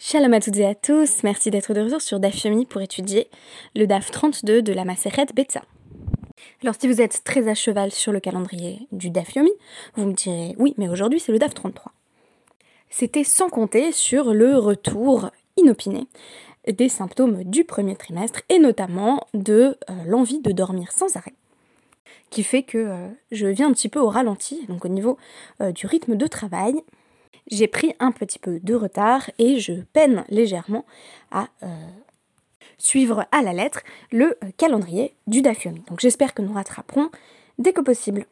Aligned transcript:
Shalom 0.00 0.32
à 0.32 0.40
toutes 0.40 0.56
et 0.58 0.64
à 0.64 0.76
tous, 0.76 1.24
merci 1.24 1.50
d'être 1.50 1.74
de 1.74 1.80
retour 1.80 2.00
sur 2.00 2.20
DAF 2.20 2.46
pour 2.68 2.80
étudier 2.80 3.28
le 3.74 3.88
DAF 3.88 4.12
32 4.12 4.62
de 4.62 4.72
la 4.72 4.84
Maseret 4.84 5.26
Betsa. 5.34 5.62
Alors 6.62 6.76
si 6.78 6.86
vous 6.86 7.00
êtes 7.00 7.24
très 7.24 7.48
à 7.48 7.54
cheval 7.56 7.90
sur 7.90 8.12
le 8.12 8.20
calendrier 8.20 8.86
du 8.92 9.10
DAF 9.10 9.36
vous 9.96 10.06
me 10.06 10.12
direz 10.12 10.54
oui, 10.56 10.72
mais 10.78 10.88
aujourd'hui 10.88 11.18
c'est 11.18 11.32
le 11.32 11.40
DAF 11.40 11.52
33. 11.52 11.92
C'était 12.88 13.24
sans 13.24 13.48
compter 13.48 13.90
sur 13.90 14.32
le 14.32 14.56
retour 14.56 15.32
inopiné 15.56 16.06
des 16.68 16.88
symptômes 16.88 17.42
du 17.42 17.64
premier 17.64 17.96
trimestre 17.96 18.42
et 18.50 18.60
notamment 18.60 19.26
de 19.34 19.76
euh, 19.90 19.94
l'envie 20.06 20.40
de 20.40 20.52
dormir 20.52 20.92
sans 20.92 21.16
arrêt 21.16 21.34
qui 22.30 22.42
fait 22.42 22.62
que 22.62 22.78
euh, 22.78 23.08
je 23.32 23.46
viens 23.46 23.68
un 23.68 23.72
petit 23.72 23.88
peu 23.88 24.00
au 24.00 24.08
ralenti, 24.08 24.64
donc 24.68 24.84
au 24.84 24.88
niveau 24.88 25.16
euh, 25.60 25.72
du 25.72 25.86
rythme 25.86 26.16
de 26.16 26.26
travail, 26.26 26.82
j'ai 27.50 27.66
pris 27.66 27.94
un 27.98 28.12
petit 28.12 28.38
peu 28.38 28.60
de 28.60 28.74
retard 28.74 29.30
et 29.38 29.58
je 29.58 29.72
peine 29.92 30.24
légèrement 30.28 30.84
à 31.30 31.48
euh, 31.62 31.66
suivre 32.78 33.26
à 33.32 33.42
la 33.42 33.52
lettre 33.52 33.82
le 34.10 34.36
euh, 34.44 34.50
calendrier 34.56 35.14
du 35.26 35.42
Dafyomi. 35.42 35.82
Donc 35.88 36.00
j'espère 36.00 36.34
que 36.34 36.42
nous 36.42 36.52
rattraperons 36.52 37.10
dès 37.58 37.72
que 37.72 37.80
possible. 37.80 38.26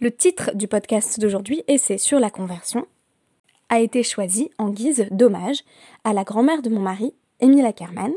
Le 0.00 0.10
titre 0.10 0.52
du 0.54 0.66
podcast 0.68 1.20
d'aujourd'hui, 1.20 1.62
c'est 1.78 1.98
sur 1.98 2.20
la 2.20 2.30
conversion, 2.30 2.86
a 3.68 3.80
été 3.80 4.02
choisi 4.02 4.50
en 4.58 4.70
guise 4.70 5.06
d'hommage 5.10 5.62
à 6.04 6.12
la 6.12 6.24
grand-mère 6.24 6.62
de 6.62 6.70
mon 6.70 6.80
mari, 6.80 7.14
Émile 7.40 7.66
Ackerman. 7.66 8.12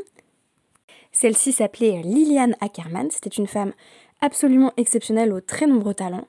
Celle-ci 1.12 1.52
s'appelait 1.52 2.02
Liliane 2.02 2.56
Ackerman, 2.60 3.10
c'était 3.10 3.30
une 3.30 3.46
femme 3.46 3.72
absolument 4.20 4.72
exceptionnelle 4.76 5.32
aux 5.32 5.40
très 5.40 5.66
nombreux 5.66 5.94
talents. 5.94 6.26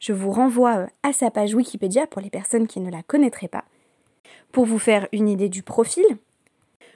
Je 0.00 0.14
vous 0.14 0.32
renvoie 0.32 0.76
euh, 0.78 0.86
à 1.02 1.12
sa 1.12 1.30
page 1.30 1.54
Wikipédia 1.54 2.06
pour 2.06 2.22
les 2.22 2.30
personnes 2.30 2.66
qui 2.66 2.80
ne 2.80 2.90
la 2.90 3.02
connaîtraient 3.02 3.48
pas. 3.48 3.64
Pour 4.50 4.64
vous 4.64 4.78
faire 4.78 5.06
une 5.12 5.28
idée 5.28 5.50
du 5.50 5.62
profil, 5.62 6.04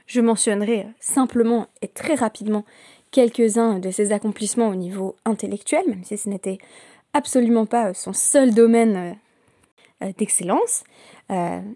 je 0.06 0.20
mentionnerai 0.20 0.80
euh, 0.80 0.90
simplement 1.00 1.68
et 1.82 1.88
très 1.88 2.14
rapidement 2.14 2.64
quelques-uns 3.10 3.78
de 3.78 3.90
ses 3.90 4.12
accomplissements 4.12 4.68
au 4.68 4.74
niveau 4.74 5.14
intellectuel, 5.26 5.84
même 5.86 6.02
si 6.02 6.16
ce 6.16 6.28
n'était 6.28 6.58
absolument 7.12 7.66
pas 7.66 7.90
euh, 7.90 7.94
son 7.94 8.12
seul 8.12 8.52
domaine 8.52 9.16
d'excellence. 10.18 10.84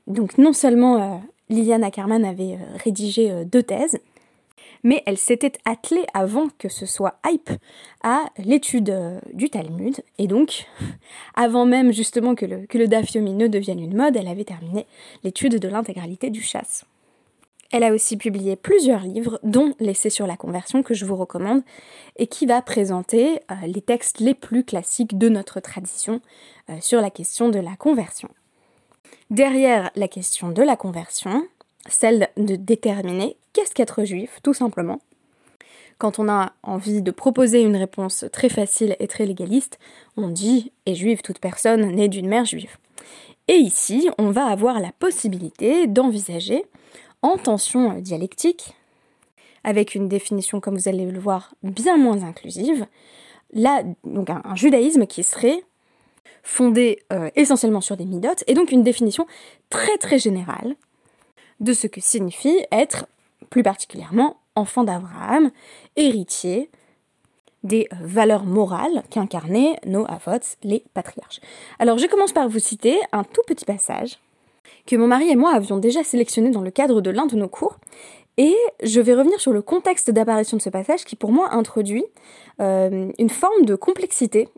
donc 0.06 0.36
non 0.36 0.52
seulement 0.52 1.22
Liliane 1.48 1.84
Ackerman 1.84 2.26
avait 2.26 2.58
rédigé 2.84 3.44
deux 3.46 3.62
thèses, 3.62 4.00
mais 4.82 5.02
elle 5.06 5.18
s'était 5.18 5.52
attelée 5.64 6.04
avant 6.14 6.48
que 6.58 6.68
ce 6.68 6.86
soit 6.86 7.18
hype 7.26 7.50
à 8.02 8.24
l'étude 8.38 8.90
euh, 8.90 9.20
du 9.32 9.50
Talmud, 9.50 10.02
et 10.18 10.26
donc, 10.26 10.66
avant 11.34 11.66
même 11.66 11.92
justement 11.92 12.34
que 12.34 12.46
le, 12.46 12.66
que 12.66 12.78
le 12.78 12.88
devienne 12.88 13.80
une 13.80 13.96
mode, 13.96 14.16
elle 14.16 14.28
avait 14.28 14.44
terminé 14.44 14.86
l'étude 15.24 15.58
de 15.58 15.68
l'intégralité 15.68 16.30
du 16.30 16.42
chasse. 16.42 16.84
Elle 17.70 17.84
a 17.84 17.92
aussi 17.92 18.16
publié 18.16 18.56
plusieurs 18.56 19.02
livres, 19.02 19.38
dont 19.42 19.74
L'essai 19.78 20.08
sur 20.08 20.26
la 20.26 20.36
conversion 20.36 20.82
que 20.82 20.94
je 20.94 21.04
vous 21.04 21.16
recommande, 21.16 21.62
et 22.16 22.26
qui 22.26 22.46
va 22.46 22.62
présenter 22.62 23.40
euh, 23.50 23.54
les 23.66 23.82
textes 23.82 24.20
les 24.20 24.34
plus 24.34 24.64
classiques 24.64 25.18
de 25.18 25.28
notre 25.28 25.60
tradition 25.60 26.20
euh, 26.70 26.78
sur 26.80 27.00
la 27.00 27.10
question 27.10 27.50
de 27.50 27.58
la 27.58 27.76
conversion. 27.76 28.30
Derrière 29.30 29.90
la 29.94 30.08
question 30.08 30.48
de 30.48 30.62
la 30.62 30.76
conversion, 30.76 31.46
celle 31.88 32.28
de 32.36 32.56
déterminer 32.56 33.36
qu'est-ce 33.52 33.74
qu'être 33.74 34.04
juif, 34.04 34.38
tout 34.42 34.54
simplement. 34.54 35.00
Quand 35.98 36.20
on 36.20 36.28
a 36.28 36.52
envie 36.62 37.02
de 37.02 37.10
proposer 37.10 37.60
une 37.60 37.76
réponse 37.76 38.24
très 38.32 38.48
facile 38.48 38.94
et 39.00 39.08
très 39.08 39.26
légaliste, 39.26 39.80
on 40.16 40.28
dit 40.28 40.70
est 40.86 40.94
juive 40.94 41.22
toute 41.22 41.40
personne 41.40 41.90
née 41.90 42.08
d'une 42.08 42.28
mère 42.28 42.44
juive. 42.44 42.76
Et 43.48 43.56
ici, 43.56 44.08
on 44.18 44.30
va 44.30 44.46
avoir 44.46 44.78
la 44.78 44.92
possibilité 44.92 45.86
d'envisager, 45.86 46.64
en 47.22 47.36
tension 47.36 47.94
dialectique, 47.94 48.76
avec 49.64 49.96
une 49.96 50.08
définition, 50.08 50.60
comme 50.60 50.76
vous 50.76 50.88
allez 50.88 51.04
le 51.04 51.18
voir, 51.18 51.54
bien 51.64 51.96
moins 51.96 52.22
inclusive, 52.22 52.86
là, 53.52 53.82
un, 54.04 54.54
judaïsme 54.54 55.06
qui 55.06 55.24
serait 55.24 55.64
fondé 56.44 57.00
euh, 57.12 57.30
essentiellement 57.34 57.80
sur 57.80 57.96
des 57.96 58.04
midotes, 58.04 58.44
et 58.46 58.54
donc 58.54 58.70
une 58.70 58.84
définition 58.84 59.26
très 59.68 59.98
très 59.98 60.18
générale 60.18 60.76
de 61.60 61.72
ce 61.72 61.86
que 61.86 62.00
signifie 62.00 62.64
être 62.72 63.06
plus 63.50 63.62
particulièrement 63.62 64.36
enfant 64.54 64.84
d'Abraham, 64.84 65.50
héritier 65.96 66.70
des 67.64 67.88
euh, 67.92 67.96
valeurs 68.00 68.44
morales 68.44 69.02
qu'incarnaient 69.10 69.78
nos 69.86 70.04
avots, 70.06 70.44
les 70.62 70.84
patriarches. 70.94 71.40
Alors 71.78 71.98
je 71.98 72.06
commence 72.06 72.32
par 72.32 72.48
vous 72.48 72.58
citer 72.58 72.98
un 73.12 73.24
tout 73.24 73.42
petit 73.46 73.64
passage 73.64 74.18
que 74.86 74.96
mon 74.96 75.06
mari 75.06 75.28
et 75.30 75.36
moi 75.36 75.54
avions 75.54 75.78
déjà 75.78 76.02
sélectionné 76.02 76.50
dans 76.50 76.60
le 76.60 76.70
cadre 76.70 77.00
de 77.00 77.10
l'un 77.10 77.26
de 77.26 77.36
nos 77.36 77.48
cours, 77.48 77.78
et 78.36 78.54
je 78.82 79.00
vais 79.00 79.14
revenir 79.14 79.40
sur 79.40 79.52
le 79.52 79.62
contexte 79.62 80.10
d'apparition 80.10 80.56
de 80.56 80.62
ce 80.62 80.70
passage 80.70 81.04
qui 81.04 81.16
pour 81.16 81.32
moi 81.32 81.52
introduit 81.52 82.04
euh, 82.60 83.10
une 83.18 83.30
forme 83.30 83.64
de 83.64 83.74
complexité 83.74 84.48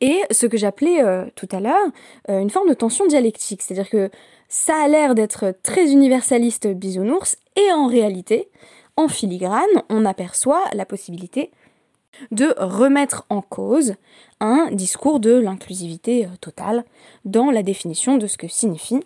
et 0.00 0.20
ce 0.30 0.46
que 0.46 0.56
j'appelais 0.56 1.02
euh, 1.02 1.24
tout 1.34 1.48
à 1.52 1.60
l'heure 1.60 1.86
une 2.28 2.50
forme 2.50 2.68
de 2.68 2.74
tension 2.74 3.06
dialectique, 3.06 3.62
c'est-à-dire 3.62 3.90
que 3.90 4.10
ça 4.48 4.76
a 4.82 4.88
l'air 4.88 5.14
d'être 5.14 5.54
très 5.62 5.92
universaliste 5.92 6.68
bisounours, 6.68 7.36
et 7.56 7.72
en 7.72 7.86
réalité, 7.86 8.48
en 8.96 9.08
filigrane, 9.08 9.62
on 9.90 10.04
aperçoit 10.04 10.62
la 10.72 10.86
possibilité 10.86 11.50
de 12.30 12.54
remettre 12.58 13.26
en 13.28 13.42
cause 13.42 13.94
un 14.40 14.68
discours 14.72 15.20
de 15.20 15.34
l'inclusivité 15.34 16.26
euh, 16.26 16.28
totale 16.40 16.84
dans 17.24 17.50
la 17.50 17.62
définition 17.62 18.16
de 18.16 18.26
ce 18.26 18.38
que 18.38 18.48
signifie 18.48 19.00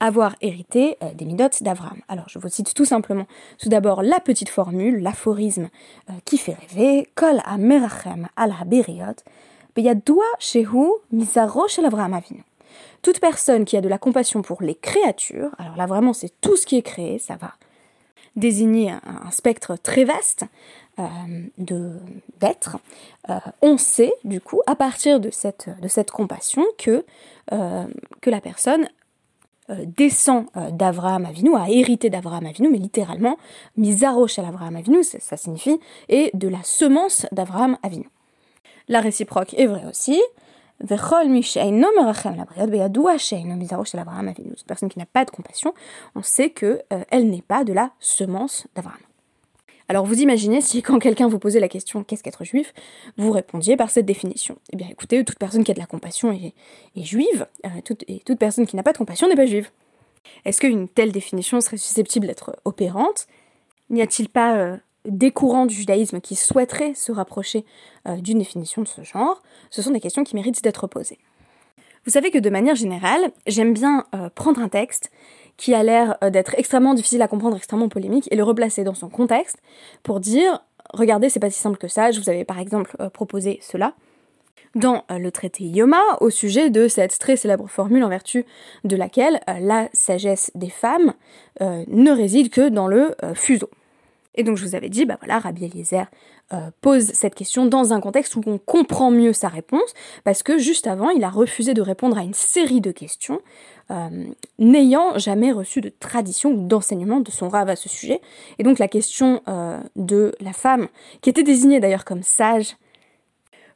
avoir 0.00 0.36
hérité 0.40 0.96
euh, 1.02 1.12
des 1.14 1.24
midotes 1.24 1.62
d'Abraham. 1.62 2.00
Alors 2.08 2.28
je 2.28 2.38
vous 2.38 2.48
cite 2.48 2.74
tout 2.74 2.84
simplement 2.84 3.26
tout 3.58 3.68
d'abord 3.68 4.02
la 4.02 4.20
petite 4.20 4.48
formule, 4.48 5.02
l'aphorisme 5.02 5.68
euh, 6.10 6.12
qui 6.24 6.38
fait 6.38 6.54
rêver, 6.54 7.08
Kol 7.14 7.40
merachem 7.58 8.28
al 8.36 8.54
haberiot, 8.60 9.16
toute 13.04 13.20
personne 13.20 13.64
qui 13.64 13.76
a 13.76 13.80
de 13.80 13.88
la 13.88 13.98
compassion 13.98 14.42
pour 14.42 14.62
les 14.62 14.74
créatures, 14.74 15.50
alors 15.58 15.76
là 15.76 15.86
vraiment 15.86 16.12
c'est 16.12 16.40
tout 16.40 16.56
ce 16.56 16.66
qui 16.66 16.76
est 16.76 16.82
créé, 16.82 17.18
ça 17.18 17.36
va 17.36 17.52
désigner 18.34 18.90
un, 18.90 19.30
spectre 19.30 19.76
très 19.76 20.04
vaste 20.04 20.44
euh, 20.98 21.04
d'êtres, 21.58 22.78
euh, 23.28 23.38
on 23.62 23.76
sait 23.76 24.12
du 24.24 24.40
coup 24.40 24.60
à 24.66 24.74
partir 24.74 25.20
de 25.20 25.30
cette, 25.30 26.10
compassion 26.10 26.64
que, 26.78 27.04
euh, 27.52 27.86
que 28.20 28.30
la 28.30 28.40
personne 28.40 28.88
descend 29.68 30.44
d'Avraham 30.72 31.24
Avinu, 31.24 31.56
a 31.56 31.70
hérité 31.70 32.10
d'Avraham 32.10 32.44
Avinu, 32.44 32.68
mais 32.68 32.76
littéralement, 32.76 33.38
misarosh 33.78 34.38
à 34.38 34.46
Avraham 34.46 34.76
Avinu, 34.76 35.02
ça 35.02 35.38
signifie, 35.38 35.80
et 36.10 36.30
de 36.34 36.48
la 36.48 36.62
semence 36.62 37.24
d'Avraham 37.32 37.78
Avinu. 37.82 38.10
La 38.88 39.00
réciproque 39.00 39.54
est 39.54 39.66
vraie 39.66 39.86
aussi, 39.88 40.20
personne 44.66 44.88
qui 44.88 44.98
n'a 44.98 45.06
pas 45.06 45.24
de 45.24 45.30
compassion, 45.30 45.72
on 46.14 46.22
sait 46.22 46.50
que 46.50 46.82
euh, 46.92 47.04
elle 47.10 47.30
n'est 47.30 47.42
pas 47.42 47.64
de 47.64 47.72
la 47.72 47.92
semence 48.00 48.66
d'Abraham. 48.74 49.00
Alors 49.88 50.06
vous 50.06 50.20
imaginez 50.20 50.60
si 50.60 50.82
quand 50.82 50.98
quelqu'un 50.98 51.28
vous 51.28 51.38
posait 51.38 51.60
la 51.60 51.68
question 51.68 52.04
qu'est-ce 52.04 52.22
qu'être 52.22 52.44
juif, 52.44 52.72
vous 53.18 53.30
répondiez 53.30 53.76
par 53.76 53.90
cette 53.90 54.06
définition. 54.06 54.56
Eh 54.72 54.76
bien 54.76 54.88
écoutez, 54.90 55.22
toute 55.24 55.38
personne 55.38 55.62
qui 55.62 55.70
a 55.70 55.74
de 55.74 55.80
la 55.80 55.86
compassion 55.86 56.32
est, 56.32 56.54
juive, 56.96 57.46
euh, 57.66 57.68
et 58.08 58.20
toute 58.20 58.38
personne 58.38 58.66
qui 58.66 58.76
n'a 58.76 58.82
pas 58.82 58.92
de 58.92 58.98
compassion 58.98 59.28
n'est 59.28 59.36
pas 59.36 59.46
juive. 59.46 59.70
Est-ce 60.44 60.60
qu'une 60.60 60.88
telle 60.88 61.12
définition 61.12 61.60
serait 61.60 61.76
susceptible 61.76 62.26
d'être 62.26 62.56
opérante? 62.64 63.26
N'y 63.90 64.00
a-t-il 64.00 64.28
pas 64.28 64.56
euh, 64.56 64.76
des 65.04 65.30
courants 65.30 65.66
du 65.66 65.74
judaïsme 65.74 66.20
qui 66.20 66.34
souhaiteraient 66.34 66.94
se 66.94 67.12
rapprocher 67.12 67.64
euh, 68.08 68.16
d'une 68.16 68.38
définition 68.38 68.82
de 68.82 68.88
ce 68.88 69.02
genre, 69.02 69.42
ce 69.70 69.82
sont 69.82 69.90
des 69.90 70.00
questions 70.00 70.24
qui 70.24 70.34
méritent 70.34 70.62
d'être 70.62 70.86
posées. 70.86 71.18
Vous 72.04 72.10
savez 72.10 72.30
que 72.30 72.38
de 72.38 72.50
manière 72.50 72.74
générale, 72.74 73.30
j'aime 73.46 73.72
bien 73.72 74.04
euh, 74.14 74.28
prendre 74.34 74.60
un 74.60 74.68
texte 74.68 75.10
qui 75.56 75.74
a 75.74 75.82
l'air 75.82 76.16
euh, 76.22 76.30
d'être 76.30 76.54
extrêmement 76.58 76.94
difficile 76.94 77.22
à 77.22 77.28
comprendre, 77.28 77.56
extrêmement 77.56 77.88
polémique, 77.88 78.28
et 78.30 78.36
le 78.36 78.42
replacer 78.42 78.84
dans 78.84 78.94
son 78.94 79.08
contexte 79.08 79.58
pour 80.02 80.20
dire, 80.20 80.62
regardez, 80.92 81.28
c'est 81.28 81.40
pas 81.40 81.50
si 81.50 81.60
simple 81.60 81.78
que 81.78 81.88
ça, 81.88 82.10
je 82.10 82.20
vous 82.20 82.28
avais 82.28 82.44
par 82.44 82.58
exemple 82.58 82.96
proposé 83.10 83.58
cela 83.62 83.94
dans 84.74 85.04
le 85.08 85.30
traité 85.30 85.62
Yoma 85.62 86.02
au 86.20 86.30
sujet 86.30 86.68
de 86.68 86.88
cette 86.88 87.16
très 87.20 87.36
célèbre 87.36 87.68
formule 87.68 88.02
en 88.02 88.08
vertu 88.08 88.44
de 88.82 88.96
laquelle 88.96 89.38
la 89.46 89.88
sagesse 89.92 90.50
des 90.56 90.68
femmes 90.68 91.14
ne 91.60 92.10
réside 92.10 92.50
que 92.50 92.68
dans 92.68 92.88
le 92.88 93.14
fuseau. 93.34 93.70
Et 94.34 94.42
donc 94.42 94.56
je 94.56 94.64
vous 94.64 94.74
avais 94.74 94.88
dit, 94.88 95.04
bah 95.04 95.16
voilà, 95.20 95.38
Rabbi 95.38 95.64
Eliezer 95.64 96.06
euh, 96.52 96.70
pose 96.80 97.04
cette 97.04 97.34
question 97.34 97.66
dans 97.66 97.92
un 97.92 98.00
contexte 98.00 98.36
où 98.36 98.42
on 98.46 98.58
comprend 98.58 99.10
mieux 99.10 99.32
sa 99.32 99.48
réponse, 99.48 99.94
parce 100.24 100.42
que 100.42 100.58
juste 100.58 100.86
avant, 100.86 101.10
il 101.10 101.24
a 101.24 101.30
refusé 101.30 101.74
de 101.74 101.82
répondre 101.82 102.18
à 102.18 102.22
une 102.22 102.34
série 102.34 102.80
de 102.80 102.90
questions, 102.90 103.40
euh, 103.90 104.26
n'ayant 104.58 105.16
jamais 105.18 105.52
reçu 105.52 105.80
de 105.80 105.88
tradition 105.88 106.50
ou 106.50 106.66
d'enseignement 106.66 107.20
de 107.20 107.30
son 107.30 107.48
rave 107.48 107.68
à 107.68 107.76
ce 107.76 107.88
sujet. 107.88 108.20
Et 108.58 108.62
donc 108.62 108.78
la 108.78 108.88
question 108.88 109.42
euh, 109.48 109.80
de 109.96 110.34
la 110.40 110.52
femme, 110.52 110.88
qui 111.20 111.30
était 111.30 111.42
désignée 111.42 111.80
d'ailleurs 111.80 112.04
comme 112.04 112.22
sage, 112.22 112.76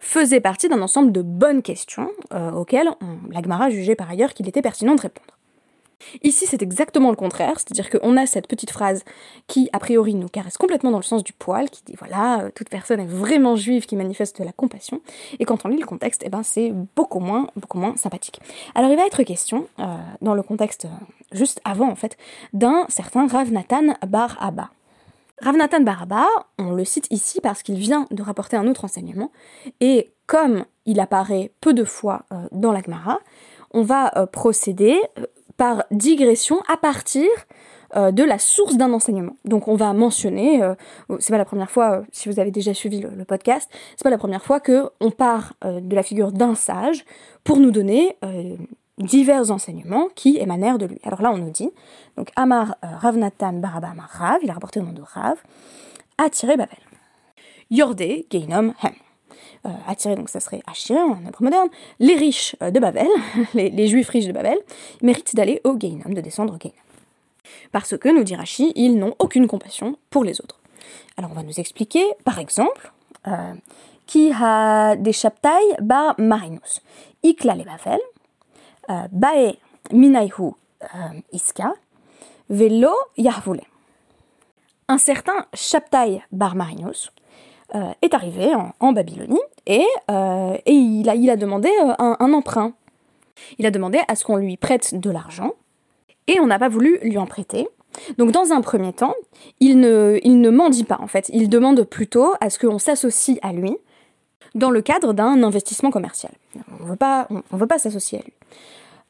faisait 0.01 0.41
partie 0.41 0.69
d'un 0.69 0.81
ensemble 0.83 1.11
de 1.11 1.23
bonnes 1.23 1.61
questions 1.61 2.09
auxquelles 2.55 2.89
on, 3.01 3.19
la 3.33 3.71
jugeait 3.71 3.97
par 3.97 4.09
ailleurs 4.09 4.33
qu'il 4.33 4.47
était 4.47 4.63
pertinent 4.63 4.95
de 4.95 5.01
répondre. 5.01 5.38
Ici, 6.23 6.47
c'est 6.47 6.63
exactement 6.63 7.11
le 7.11 7.17
contraire, 7.17 7.59
c'est-à-dire 7.59 7.91
qu'on 7.91 8.17
a 8.17 8.27
cette 8.27 8.47
petite 8.47 8.71
phrase 8.71 9.05
qui, 9.47 9.69
a 9.73 9.79
priori, 9.79 10.15
nous 10.15 10.29
caresse 10.29 10.57
complètement 10.57 10.91
dans 10.91 10.99
le 10.99 11.03
sens 11.03 11.25
du 11.25 11.33
poil, 11.33 11.69
qui 11.71 11.83
dit 11.85 11.97
voilà, 11.99 12.43
euh, 12.43 12.51
toute 12.55 12.69
personne 12.69 13.01
est 13.01 13.07
vraiment 13.07 13.57
juive 13.57 13.87
qui 13.87 13.97
manifeste 13.97 14.39
de 14.39 14.45
la 14.45 14.53
compassion, 14.53 15.01
et 15.39 15.45
quand 15.45 15.65
on 15.65 15.69
lit 15.69 15.79
le 15.79 15.87
contexte, 15.87 16.23
eh 16.25 16.29
ben, 16.29 16.43
c'est 16.43 16.73
beaucoup 16.97 17.21
moins, 17.21 17.49
beaucoup 17.57 17.79
moins 17.79 17.97
sympathique. 17.97 18.41
Alors, 18.75 18.91
il 18.91 18.97
va 18.97 19.07
être 19.07 19.23
question, 19.23 19.67
euh, 19.81 19.85
dans 20.23 20.35
le 20.35 20.43
contexte 20.43 20.85
euh, 20.85 20.89
juste 21.33 21.61
avant, 21.65 21.91
en 21.91 21.97
fait, 21.97 22.17
d'un 22.53 22.87
certain 22.89 23.27
Rav 23.27 23.53
Nathan 23.53 23.95
Bar 24.07 24.37
Abba. 24.41 24.71
Rav 25.43 25.57
Nathan 25.57 25.81
Bar 25.81 26.03
Abba, 26.03 26.27
on 26.59 26.73
le 26.73 26.85
cite 26.85 27.07
ici 27.11 27.41
parce 27.41 27.63
qu'il 27.63 27.77
vient 27.77 28.07
de 28.11 28.23
rapporter 28.23 28.57
un 28.57 28.67
autre 28.69 28.85
enseignement, 28.85 29.31
et 29.81 30.13
comme 30.27 30.65
il 30.87 31.01
apparaît 31.01 31.53
peu 31.61 31.75
de 31.75 31.85
fois 31.85 32.25
dans 32.53 32.73
la 32.73 32.83
Gemara, 32.83 33.19
on 33.73 33.83
va 33.83 34.11
procéder 34.33 35.01
par 35.59 35.85
digression 35.91 36.63
à 36.69 36.79
partir 36.79 37.29
euh, 37.97 38.11
de 38.11 38.23
la 38.23 38.39
source 38.39 38.77
d'un 38.77 38.93
enseignement. 38.93 39.37
Donc 39.45 39.67
on 39.67 39.75
va 39.75 39.93
mentionner, 39.93 40.63
euh, 40.63 40.75
c'est 41.19 41.33
pas 41.33 41.39
la 41.39 41.45
première 41.45 41.71
fois, 41.71 41.91
euh, 41.91 42.03
si 42.13 42.29
vous 42.29 42.39
avez 42.39 42.51
déjà 42.51 42.75
suivi 42.75 43.01
le, 43.01 43.25
podcast, 43.25 43.69
c'est 43.97 44.05
pas 44.05 44.11
la 44.11 44.19
première 44.19 44.45
fois 44.45 44.61
que 44.61 44.91
on 45.01 45.11
part 45.11 45.55
de 45.63 45.95
la 45.95 46.03
figure 46.03 46.33
d'un 46.33 46.55
sage 46.55 47.05
pour 47.45 47.59
nous 47.59 47.71
donner 47.71 48.17
divers 48.99 49.51
enseignements 49.51 50.09
qui 50.15 50.37
émanèrent 50.39 50.79
de 50.79 50.87
lui. 50.87 51.01
Alors 51.03 51.23
là 51.23 51.31
on 51.33 51.39
nous 51.39 51.51
dit, 51.51 51.71
donc 52.17 52.31
Amar 52.37 52.77
Ravnatan 52.83 53.55
Baraba 53.55 53.89
Amar 53.89 54.09
Rav, 54.11 54.39
il 54.43 54.51
a 54.51 54.55
rapporté 54.55 54.81
le 54.81 54.87
nom 54.87 54.93
de 54.93 55.03
Rav, 55.03 55.37
attiré 56.19 56.57
Babel. 56.57 56.79
Yordé 57.71 58.27
Geinom 58.31 58.75
Hem. 58.83 59.08
Euh, 59.67 60.15
donc 60.17 60.29
ça 60.29 60.41
serait 60.41 60.63
Achiré 60.67 61.01
en 61.01 61.19
hébreu 61.27 61.45
moderne, 61.45 61.69
les 61.99 62.15
riches 62.15 62.57
euh, 62.63 62.71
de 62.71 62.81
Babel, 62.81 63.09
les, 63.55 63.89
juifs 63.89 64.09
riches 64.09 64.27
de 64.27 64.33
Babel, 64.33 64.59
méritent 65.03 65.35
d'aller 65.35 65.61
au 65.65 65.77
Geinom, 65.79 66.11
de 66.11 66.21
descendre 66.21 66.55
au 66.55 66.59
Geinom. 66.59 66.75
Parce 67.73 67.97
que, 67.97 68.09
nous 68.09 68.25
dit 68.25 68.37
Rashi, 68.37 68.73
ils 68.77 68.99
n'ont 68.99 69.15
aucune 69.19 69.47
compassion 69.47 69.97
pour 70.11 70.25
les 70.25 70.41
autres. 70.41 70.61
Alors 71.17 71.31
on 71.33 71.35
va 71.35 71.43
nous 71.43 71.59
expliquer, 71.59 72.05
par 72.25 72.39
exemple, 72.39 72.93
euh, 73.27 73.55
qui 74.07 74.33
a 74.33 74.97
des 74.97 75.13
chaptailles 75.13 75.77
bar 75.81 76.15
marinus, 76.19 76.81
ikla 77.23 77.55
le 77.55 77.65
Babel, 77.65 78.01
bae 79.13 79.59
minaihu 79.93 80.53
iska, 81.33 81.75
velo 82.49 82.95
yahvule. 83.17 83.63
Un 84.89 84.99
certain 84.99 85.47
chaptaille 85.53 86.23
bar 86.33 86.57
marinus, 86.57 87.11
euh, 87.75 87.93
est 88.03 88.15
arrivé 88.15 88.53
en, 88.81 88.93
Babylonie 88.93 89.41
et, 89.67 89.85
euh, 90.11 90.57
et, 90.65 90.73
il, 90.73 91.09
a, 91.09 91.37
demandé 91.37 91.69
euh, 91.83 91.93
un, 91.99 92.33
emprunt. 92.33 92.73
Il 93.59 93.67
a 93.67 93.71
demandé 93.71 94.01
à 94.09 94.15
ce 94.15 94.25
qu'on 94.25 94.37
lui 94.37 94.57
prête 94.57 94.99
de 94.99 95.11
l'argent 95.11 95.53
et 96.27 96.41
on 96.41 96.47
n'a 96.47 96.59
pas 96.59 96.69
voulu 96.69 96.99
lui 97.03 97.19
en 97.19 97.27
prêter. 97.27 97.69
Donc 98.17 98.31
dans 98.31 98.53
un 98.53 98.61
premier 98.61 98.93
temps, 98.93 99.15
il 99.61 99.81
ne, 99.81 100.19
il 100.23 100.41
mendie 100.51 100.85
pas 100.85 100.99
en 101.01 101.07
fait, 101.07 101.31
il 101.33 101.49
demande 101.49 101.83
plutôt 101.85 102.33
à 102.41 102.51
ce 102.51 102.59
qu'on 102.59 102.79
s'associe 102.79 103.39
à 103.43 103.53
lui 103.53 103.77
dans 104.55 104.71
le 104.71 104.81
cadre 104.81 105.13
d'un 105.13 105.43
investissement 105.43 105.91
commercial. 105.91 106.33
On 106.81 106.85
ne 106.85 106.89
veut 106.89 106.97
pas, 106.97 107.79
s'associer 107.79 108.19
à 108.19 108.23
lui. 108.23 108.33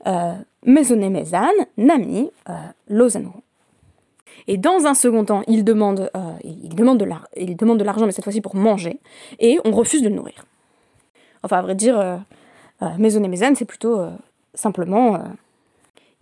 Euh, 0.06 0.34
Mezan, 0.64 1.50
Nami, 1.76 2.30
euh, 2.48 2.52
et 4.46 4.56
dans 4.56 4.86
un 4.86 4.94
second 4.94 5.24
temps, 5.24 5.42
il 5.46 5.62
demande, 5.64 6.10
euh, 6.16 6.32
il 6.44 6.74
demande 6.74 6.98
de 6.98 7.84
l'argent, 7.84 8.06
mais 8.06 8.12
cette 8.12 8.24
fois-ci 8.24 8.40
pour 8.40 8.56
manger, 8.56 8.98
et 9.38 9.58
on 9.64 9.70
refuse 9.70 10.02
de 10.02 10.08
le 10.08 10.14
nourrir. 10.14 10.46
Enfin, 11.42 11.58
à 11.58 11.62
vrai 11.62 11.74
dire, 11.74 11.98
euh, 11.98 12.16
euh 12.82 12.86
Maison 12.98 13.22
et 13.22 13.28
Mézane, 13.28 13.54
c'est 13.56 13.66
plutôt 13.66 14.00
euh, 14.00 14.10
simplement, 14.54 15.22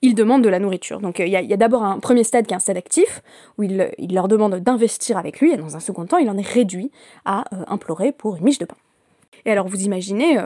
il 0.02 0.14
demande 0.14 0.42
de 0.42 0.48
la 0.48 0.58
nourriture. 0.58 1.00
Donc 1.00 1.20
il 1.20 1.28
y 1.28 1.36
a, 1.36 1.56
d'abord 1.56 1.84
un 1.84 2.00
premier 2.00 2.24
stade 2.24 2.46
qui 2.46 2.52
est 2.52 2.56
un 2.56 2.60
stade 2.60 2.76
actif, 2.76 3.22
où 3.58 3.62
il 3.62 4.12
leur 4.12 4.28
demande 4.28 4.56
d'investir 4.56 5.16
avec 5.16 5.40
lui, 5.40 5.52
et 5.52 5.56
dans 5.56 5.76
un 5.76 5.80
second 5.80 6.04
temps, 6.04 6.18
il 6.18 6.28
en 6.28 6.36
est 6.36 6.46
réduit 6.46 6.90
à 7.24 7.44
implorer 7.68 8.12
pour 8.12 8.36
une 8.36 8.44
miche 8.44 8.58
de 8.58 8.66
pain. 8.66 8.76
Et 9.44 9.52
alors 9.52 9.68
vous 9.68 9.84
imaginez 9.84 10.38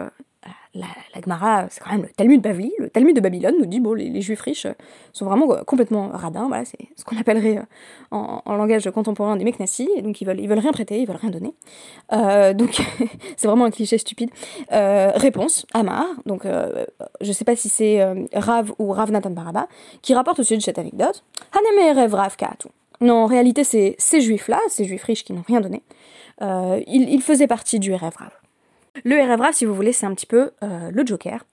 la, 0.74 0.86
la 1.14 1.20
Gemara, 1.20 1.66
c'est 1.68 1.80
quand 1.82 1.90
même 1.90 2.02
le 2.02 2.08
Talmud 2.08 2.40
Bavli, 2.40 2.72
le 2.78 2.90
Talmud 2.90 3.16
de 3.16 3.20
Babylone 3.20 3.56
nous 3.58 3.66
dit 3.66 3.80
bon, 3.80 3.92
les, 3.94 4.20
juifs 4.20 4.40
riches 4.40 4.66
euh, 4.66 4.72
sont 5.12 5.24
vraiment 5.24 5.52
euh, 5.52 5.62
complètement 5.64 6.10
radins, 6.10 6.46
voilà, 6.46 6.64
c'est 6.64 6.78
ce 6.96 7.04
qu'on 7.04 7.18
appellerait 7.18 7.58
euh, 7.58 7.62
en, 8.12 8.54
langage 8.54 8.88
contemporain 8.90 9.36
des 9.36 9.44
meknassi, 9.44 9.88
et 9.96 10.02
donc 10.02 10.20
ils 10.20 10.24
veulent, 10.24 10.38
ils 10.38 10.48
veulent 10.48 10.60
rien 10.60 10.70
prêter, 10.70 11.00
ils 11.00 11.06
veulent 11.06 11.16
rien 11.16 11.30
donner. 11.30 11.54
donc 12.54 12.80
c'est 13.36 13.48
vraiment 13.48 13.64
un 13.64 13.70
cliché 13.70 13.98
stupide. 13.98 14.30
réponse, 14.70 15.66
Amar, 15.74 16.06
donc 16.26 16.46
je 17.20 17.32
sais 17.32 17.44
pas 17.44 17.56
si 17.56 17.68
c'est 17.68 18.04
Rav 18.34 18.72
ou 18.78 18.92
Rav 18.92 19.10
Nathan 19.10 19.30
Baraba, 19.30 19.66
qui 20.02 20.14
rapporte 20.14 20.40
au 20.40 20.42
sujet 20.42 20.58
de 20.58 20.62
cette 20.62 20.78
anecdote, 20.78 21.24
Haneme 21.52 22.12
Rav 22.12 22.36
Katu. 22.36 22.68
Non, 23.00 23.24
en 23.24 23.26
réalité, 23.26 23.64
c'est 23.64 23.94
ces 23.98 24.20
juifs-là, 24.20 24.58
ces 24.68 24.84
juifs 24.84 25.04
riches 25.04 25.24
qui 25.24 25.32
n'ont 25.32 25.44
rien 25.46 25.60
donné, 25.60 25.82
ils, 26.40 27.08
ils 27.08 27.22
faisaient 27.22 27.46
partie 27.46 27.78
du 27.78 27.94
Rav 27.94 28.14
Rav. 28.16 28.39
Le 29.04 29.20
RFRA, 29.20 29.52
si 29.52 29.64
vous 29.64 29.74
voulez, 29.74 29.92
c'est 29.92 30.06
un 30.06 30.14
petit 30.14 30.26
peu 30.26 30.50
euh, 30.62 30.90
le 30.90 31.06
Joker. 31.06 31.44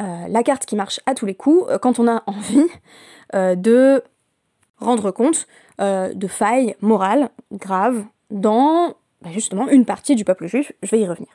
Euh, 0.00 0.28
la 0.28 0.42
carte 0.42 0.66
qui 0.66 0.76
marche 0.76 1.00
à 1.06 1.14
tous 1.14 1.26
les 1.26 1.34
coups 1.34 1.70
euh, 1.70 1.78
quand 1.78 1.98
on 1.98 2.08
a 2.08 2.22
envie 2.26 2.66
de 3.34 4.02
rendre 4.78 5.10
compte 5.10 5.48
de 5.78 6.26
failles 6.28 6.76
morales 6.80 7.28
graves 7.52 8.04
dans 8.30 8.94
bah, 9.20 9.30
justement 9.32 9.68
une 9.68 9.84
partie 9.84 10.14
du 10.14 10.24
peuple 10.24 10.46
juif. 10.46 10.72
Je 10.82 10.90
vais 10.90 11.00
y 11.00 11.06
revenir. 11.06 11.28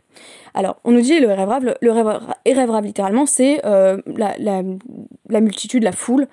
Alors, 0.53 0.77
on 0.85 0.91
nous 0.91 1.01
dit 1.01 1.19
le 1.19 1.31
RFRA, 1.31 1.59
le, 1.59 2.81
littéralement, 2.81 3.25
c'est 3.25 3.61
la, 3.65 5.41
multitude, 5.41 5.83
la 5.83 5.91
foule. 5.91 6.27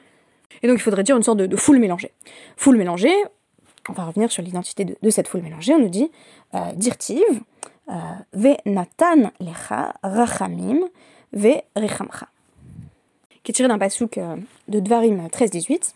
Et 0.62 0.68
donc 0.68 0.78
il 0.78 0.82
faudrait 0.82 1.02
dire 1.02 1.16
une 1.16 1.22
sorte 1.22 1.38
de, 1.38 1.56
foule 1.56 1.80
mélangée. 1.80 2.12
Foule 2.56 2.76
mélangée, 2.76 3.14
on 3.88 3.94
va 3.94 4.04
revenir 4.04 4.30
sur 4.30 4.42
l'identité 4.42 4.84
de, 4.84 5.10
cette 5.10 5.26
foule 5.26 5.42
mélangée, 5.42 5.74
on 5.74 5.80
nous 5.80 5.88
dit 5.88 6.10
dirtive, 6.76 7.42
euh, 7.90 9.32
lecha 9.40 9.94
rachamim. 10.02 10.80
Qui 11.32 13.50
est 13.50 13.52
tiré 13.52 13.68
d'un 13.68 13.78
pasouk 13.78 14.18
euh, 14.18 14.36
de 14.68 14.80
Dvarim 14.80 15.26
13-18, 15.28 15.94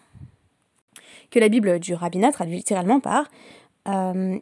que 1.30 1.38
la 1.38 1.48
Bible 1.48 1.78
du 1.78 1.94
rabbinat 1.94 2.32
traduit 2.32 2.56
littéralement 2.56 3.00
par 3.00 3.26
euh, 3.88 4.38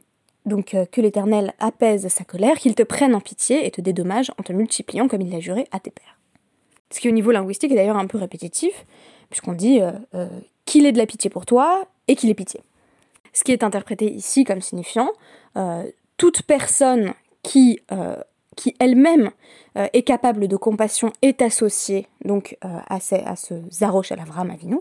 donc 0.46 0.76
que 0.90 1.00
l'Éternel 1.00 1.54
apaise 1.58 2.08
sa 2.08 2.24
colère, 2.24 2.56
qu'il 2.56 2.74
te 2.74 2.82
prenne 2.82 3.14
en 3.14 3.20
pitié 3.20 3.66
et 3.66 3.70
te 3.70 3.80
dédommage 3.80 4.32
en 4.38 4.42
te 4.42 4.52
multipliant 4.52 5.06
comme 5.06 5.20
il 5.20 5.30
l'a 5.30 5.40
juré 5.40 5.66
à 5.70 5.80
tes 5.80 5.90
pères. 5.90 6.18
Ce 6.90 6.98
qui 6.98 7.08
au 7.08 7.12
niveau 7.12 7.30
linguistique 7.30 7.72
est 7.72 7.76
d'ailleurs 7.76 7.98
un 7.98 8.06
peu 8.06 8.18
répétitif, 8.18 8.86
puisqu'on 9.28 9.52
dit 9.52 9.80
qu'il 10.64 10.86
ait 10.86 10.92
de 10.92 10.98
la 10.98 11.06
pitié 11.06 11.30
pour 11.30 11.46
toi 11.46 11.84
et 12.08 12.16
qu'il 12.16 12.30
ait 12.30 12.34
pitié. 12.34 12.60
Ce 13.32 13.44
qui 13.44 13.52
est 13.52 13.62
interprété 13.62 14.10
ici 14.10 14.44
comme 14.44 14.60
signifiant 14.60 15.10
toute 16.16 16.42
personne 16.42 17.14
qui, 17.42 17.80
euh, 17.92 18.16
qui 18.56 18.74
elle-même 18.78 19.30
euh, 19.76 19.86
est 19.92 20.02
capable 20.02 20.48
de 20.48 20.56
compassion 20.56 21.12
est 21.22 21.42
associée 21.42 22.06
donc 22.24 22.56
euh, 22.64 22.78
à, 22.88 22.96
à, 22.96 23.36
ce 23.36 23.54
Zarosh 23.70 24.12
à 24.12 24.16
l'Avram 24.16 24.50
Avinu, 24.50 24.78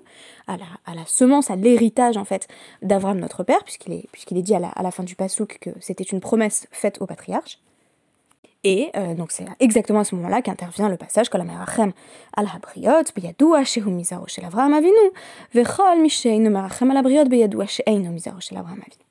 à 0.47 0.57
la, 0.57 0.65
à 0.85 0.95
la 0.95 1.05
semence, 1.05 1.49
à 1.51 1.55
l'héritage 1.55 2.17
en 2.17 2.25
fait 2.25 2.47
d'Avram 2.81 3.19
notre 3.19 3.43
père, 3.43 3.63
puisqu'il 3.63 3.93
est, 3.93 4.07
puisqu'il 4.11 4.37
est 4.37 4.41
dit 4.41 4.55
à 4.55 4.59
la, 4.59 4.69
à 4.69 4.83
la 4.83 4.91
fin 4.91 5.03
du 5.03 5.15
Passouk 5.15 5.57
que 5.61 5.69
c'était 5.79 6.03
une 6.03 6.19
promesse 6.19 6.67
faite 6.71 7.01
au 7.01 7.05
patriarche. 7.05 7.59
Et 8.65 8.91
donc 9.15 9.31
c'est 9.31 9.45
exactement 9.61 10.01
à 10.01 10.03
ce 10.03 10.15
moment-là 10.15 10.41
qu'intervient 10.41 10.89
le 10.89 10.97
passage 10.97 11.27
al 11.31 12.47
habriot 12.53 13.03
beyadua 13.15 13.63
shehu 13.63 13.89
mizaro 13.89 14.27
shel 14.27 14.43
Avram 14.43 14.73
Avinu 14.73 15.11
vechol 15.53 16.01
misheinu 16.01 16.49
merachem 16.49 16.91
al 16.91 16.97
habriot 16.97 17.29
beyadua 17.29 17.67
she'einu 17.67 18.09
mizaro 18.09 18.41
shel 18.41 18.57
Avram 18.57 18.81
Avinu. 18.81 19.08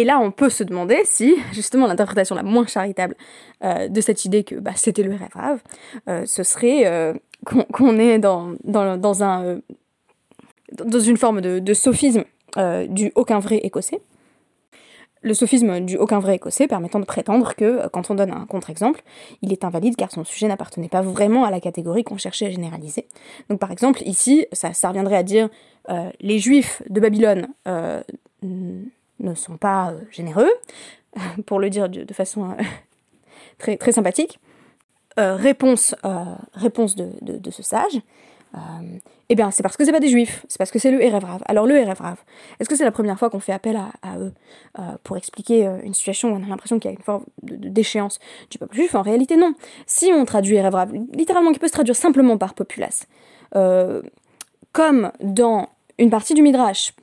Et 0.00 0.04
là, 0.04 0.18
on 0.18 0.30
peut 0.30 0.48
se 0.48 0.64
demander 0.64 1.02
si, 1.04 1.36
justement, 1.52 1.86
l'interprétation 1.86 2.34
la 2.34 2.42
moins 2.42 2.66
charitable 2.66 3.14
euh, 3.62 3.86
de 3.86 4.00
cette 4.00 4.24
idée 4.24 4.44
que 4.44 4.54
bah, 4.54 4.70
c'était 4.74 5.02
le 5.02 5.10
rêve 5.10 5.60
euh, 6.08 6.24
ce 6.24 6.42
serait 6.42 6.86
euh, 6.86 7.12
qu'on 7.44 7.98
est 7.98 8.18
dans, 8.18 8.54
un, 9.22 9.60
une 11.06 11.16
forme 11.18 11.42
de, 11.42 11.74
sophisme 11.74 12.24
du 12.88 13.12
aucun 13.14 13.40
vrai 13.40 13.58
écossais. 13.58 14.00
Le 15.20 15.34
sophisme 15.34 15.80
du 15.80 15.98
aucun 15.98 16.18
vrai 16.18 16.36
écossais 16.36 16.66
permettant 16.66 16.98
de 16.98 17.04
prétendre 17.04 17.54
que, 17.54 17.86
quand 17.88 18.10
on 18.10 18.14
donne 18.14 18.30
un 18.30 18.46
contre-exemple, 18.46 19.02
il 19.42 19.52
est 19.52 19.64
invalide 19.64 19.96
car 19.96 20.10
son 20.10 20.24
sujet 20.24 20.48
n'appartenait 20.48 20.88
pas 20.88 21.02
vraiment 21.02 21.44
à 21.44 21.50
la 21.50 21.60
catégorie 21.60 22.04
qu'on 22.04 22.16
cherchait 22.16 22.46
à 22.46 22.50
généraliser. 22.50 23.06
Donc 23.50 23.58
par 23.58 23.70
exemple, 23.70 24.00
ici, 24.06 24.46
ça 24.52 24.70
reviendrait 24.88 25.18
à 25.18 25.22
dire 25.22 25.50
les 26.20 26.38
juifs 26.38 26.82
de 26.88 27.00
Babylone 27.00 27.48
ne 29.20 29.34
sont 29.34 29.56
pas 29.56 29.90
euh, 29.90 30.00
généreux, 30.10 30.50
pour 31.46 31.60
le 31.60 31.70
dire 31.70 31.88
de, 31.88 32.12
façon 32.12 32.50
euh, 32.50 32.62
très, 33.58 33.76
très 33.76 33.92
sympathique. 33.92 34.38
Euh, 35.18 35.34
réponse, 35.34 35.94
réponse 36.54 36.94
de, 36.94 37.50
ce 37.50 37.62
sage, 37.64 38.00
eh 39.28 39.34
bien 39.34 39.50
c'est 39.50 39.62
parce 39.62 39.76
que 39.76 39.84
c'est 39.84 39.92
pas 39.92 40.00
des 40.00 40.08
juifs, 40.08 40.46
c'est 40.48 40.56
parce 40.56 40.70
que 40.70 40.78
c'est 40.78 40.92
le 40.92 41.02
Erevrav. 41.02 41.42
Alors 41.46 41.66
le 41.66 41.76
Erevrav, 41.76 42.16
est-ce 42.58 42.68
que 42.68 42.76
c'est 42.76 42.84
la 42.84 42.92
première 42.92 43.18
fois 43.18 43.28
qu'on 43.28 43.40
fait 43.40 43.52
appel 43.52 43.76
à, 43.76 44.18
eux 44.18 44.32
pour 45.02 45.16
expliquer 45.16 45.68
une 45.82 45.94
situation 45.94 46.30
où 46.30 46.36
on 46.36 46.44
a 46.44 46.46
l'impression 46.46 46.78
qu'il 46.78 46.90
y 46.90 46.94
a 46.94 46.96
une 46.96 47.02
forme 47.02 47.24
de, 47.42 47.68
déchéance 47.68 48.20
du 48.50 48.58
peuple 48.58 48.76
juif? 48.76 48.94
En 48.94 49.02
réalité 49.02 49.36
non. 49.36 49.54
Si 49.84 50.12
on 50.12 50.24
traduit 50.24 50.56
Erevrav, 50.56 50.92
littéralement 51.12 51.52
qui 51.52 51.58
peut 51.58 51.68
se 51.68 51.72
traduire 51.72 51.96
simplement 51.96 52.38
par 52.38 52.54
populace, 52.54 53.06
comme 54.72 55.12
dans 55.20 55.68
une 55.98 56.10
partie 56.10 56.34
du 56.34 56.42
Midrash 56.42 56.94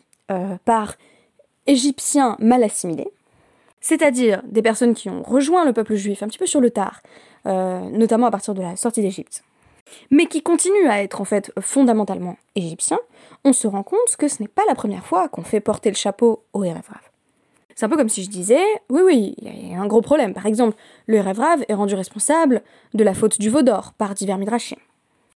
par 0.64 0.96
Égyptiens 1.68 2.36
mal 2.40 2.64
assimilés, 2.64 3.12
c'est-à-dire 3.82 4.42
des 4.46 4.62
personnes 4.62 4.94
qui 4.94 5.10
ont 5.10 5.22
rejoint 5.22 5.66
le 5.66 5.74
peuple 5.74 5.96
juif 5.96 6.24
un 6.24 6.28
petit 6.28 6.40
peu 6.40 6.48
sur 6.48 6.62
le 6.62 6.72
tard, 6.72 7.02
notamment 7.46 8.28
à 8.28 8.32
partir 8.32 8.54
de 8.54 8.62
la 8.62 8.76
sortie 8.76 9.02
d'Égypte, 9.02 9.44
mais 10.12 10.26
qui 10.28 10.42
continuent 10.42 10.90
à 10.90 11.02
être 11.04 11.22
en 11.22 11.26
fait 11.26 11.52
fondamentalement 11.60 12.38
égyptiens, 12.56 13.00
on 13.44 13.54
se 13.54 13.68
rend 13.68 13.84
compte 13.84 14.16
que 14.18 14.28
ce 14.28 14.42
n'est 14.42 14.48
pas 14.48 14.64
la 14.68 14.76
première 14.76 15.06
fois 15.06 15.30
qu'on 15.30 15.44
fait 15.44 15.60
porter 15.60 15.90
le 15.90 15.96
chapeau 15.96 16.44
au 16.54 16.64
Erev 16.64 16.90
C'est 17.76 17.86
un 17.86 17.90
peu 17.90 17.98
comme 17.98 18.10
si 18.10 18.24
je 18.24 18.30
disais, 18.30 18.64
oui, 18.90 19.02
oui, 19.06 19.36
il 19.42 19.72
y 19.72 19.76
a 19.76 19.80
un 19.80 19.88
gros 19.88 20.02
problème. 20.02 20.34
Par 20.34 20.46
exemple, 20.46 20.76
le 21.06 21.18
Erev 21.18 21.64
est 21.68 21.74
rendu 21.74 21.96
responsable 21.96 22.62
de 22.94 23.04
la 23.04 23.14
faute 23.14 23.40
du 23.40 23.50
veau 23.50 23.62
d'or 23.62 23.94
par 23.98 24.14
divers 24.14 24.38
midrashim. 24.38 24.78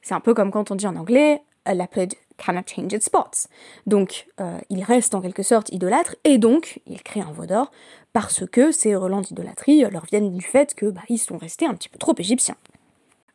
C'est 0.01 0.13
un 0.13 0.21
peu 0.21 0.33
comme 0.33 0.51
quand 0.51 0.71
on 0.71 0.75
dit 0.75 0.88
en 0.88 0.95
anglais, 0.95 1.41
a 1.65 1.75
leopard 1.75 2.07
cannot 2.43 2.63
change 2.65 2.93
its 2.93 3.01
spots. 3.01 3.48
Donc, 3.86 4.27
euh, 4.39 4.58
il 4.69 4.84
reste 4.84 5.13
en 5.13 5.22
quelque 5.22 5.43
sorte 5.43 5.69
idolâtre, 5.69 6.15
et 6.24 6.38
donc, 6.38 6.81
il 6.88 7.03
crée 7.03 7.22
un 7.22 7.31
veau 7.31 7.46
d'or, 7.46 7.72
parce 8.13 8.46
que 8.48 8.72
ces 8.72 8.96
relents 8.96 9.22
d'idolâtrie 9.22 9.81
leur 9.91 10.05
viennent 10.05 10.31
du 10.31 10.41
fait 10.41 10.74
que 10.74 10.88
bah, 10.88 11.01
ils 11.10 11.19
sont 11.19 11.38
restés 11.38 11.65
un 11.65 11.75
petit 11.75 11.89
peu 11.89 12.00
trop 12.00 12.15
égyptiens. 12.17 12.55